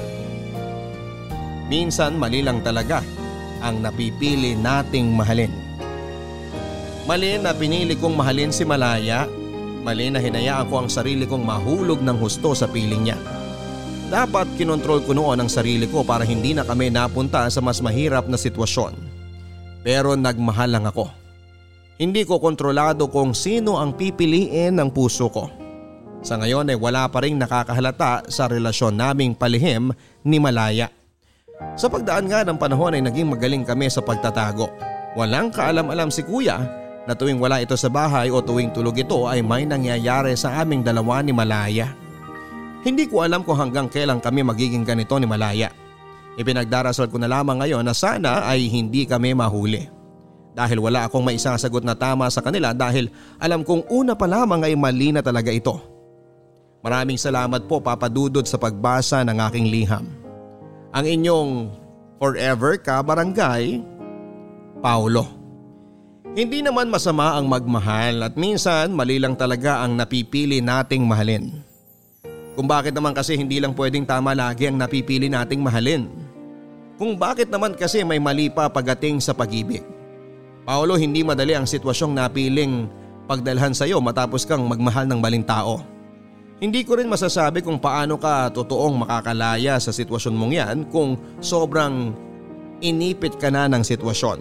[1.67, 3.03] Minsan mali lang talaga
[3.67, 5.51] ang napipili nating mahalin.
[7.07, 9.27] Mali na pinili kong mahalin si Malaya,
[9.83, 13.19] mali na hinayaan ko ang sarili kong mahulog ng husto sa piling niya.
[14.07, 18.31] Dapat kinontrol ko noon ang sarili ko para hindi na kami napunta sa mas mahirap
[18.31, 18.95] na sitwasyon.
[19.83, 21.11] Pero nagmahal lang ako.
[21.99, 25.51] Hindi ko kontrolado kung sino ang pipiliin ng puso ko.
[26.27, 29.95] Sa ngayon ay wala pa rin nakakahalata sa relasyon naming palihim
[30.27, 30.91] ni Malaya.
[31.77, 34.69] Sa pagdaan nga ng panahon ay naging magaling kami sa pagtatago.
[35.17, 36.61] Walang kaalam-alam si kuya
[37.09, 40.85] na tuwing wala ito sa bahay o tuwing tulog ito ay may nangyayari sa aming
[40.85, 41.89] dalawa ni Malaya.
[42.85, 45.73] Hindi ko alam kung hanggang kailan kami magiging ganito ni Malaya.
[46.37, 49.89] Ipinagdarasal ko na lamang ngayon na sana ay hindi kami mahuli.
[50.53, 53.09] Dahil wala akong maisasagot na tama sa kanila dahil
[53.41, 55.77] alam kong una pa lamang ay mali na talaga ito.
[56.85, 60.26] Maraming salamat po papadudod sa pagbasa ng aking liham
[60.97, 61.53] ang inyong
[62.17, 63.85] forever ka barangay,
[64.81, 65.29] Paulo.
[66.33, 71.53] Hindi naman masama ang magmahal at minsan mali lang talaga ang napipili nating mahalin.
[72.57, 76.09] Kung bakit naman kasi hindi lang pwedeng tama lagi ang napipili nating mahalin.
[76.97, 79.85] Kung bakit naman kasi may mali pa pagating sa pag-ibig.
[80.65, 82.89] Paolo hindi madali ang sitwasyong napiling
[83.29, 85.96] pagdalhan sa iyo matapos kang magmahal ng maling tao.
[86.57, 92.17] Hindi ko rin masasabi kung paano ka totoong makakalaya sa sitwasyon mong yan kung sobrang
[92.81, 94.41] inipit ka na ng sitwasyon.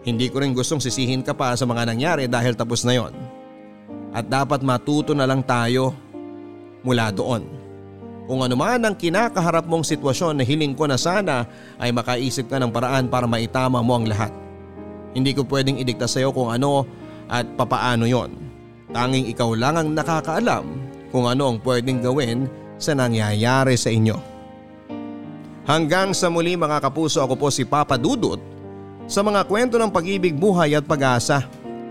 [0.00, 3.12] Hindi ko rin gustong sisihin ka pa sa mga nangyari dahil tapos na yon.
[4.16, 5.92] At dapat matuto na lang tayo
[6.80, 7.44] mula doon.
[8.24, 11.44] Kung ano man ang kinakaharap mong sitwasyon na hiling ko na sana
[11.76, 14.32] ay makaisip ka ng paraan para maitama mo ang lahat.
[15.12, 16.88] Hindi ko pwedeng idikta sa iyo kung ano
[17.28, 18.32] at papaano yon.
[18.96, 22.46] Tanging ikaw lang ang nakakaalam kung ano ang pwedeng gawin
[22.80, 24.16] sa nangyayari sa inyo.
[25.68, 28.40] Hanggang sa muli mga kapuso ako po si Papa Dudut
[29.10, 31.46] sa mga kwento ng pag-ibig, buhay at pag-asa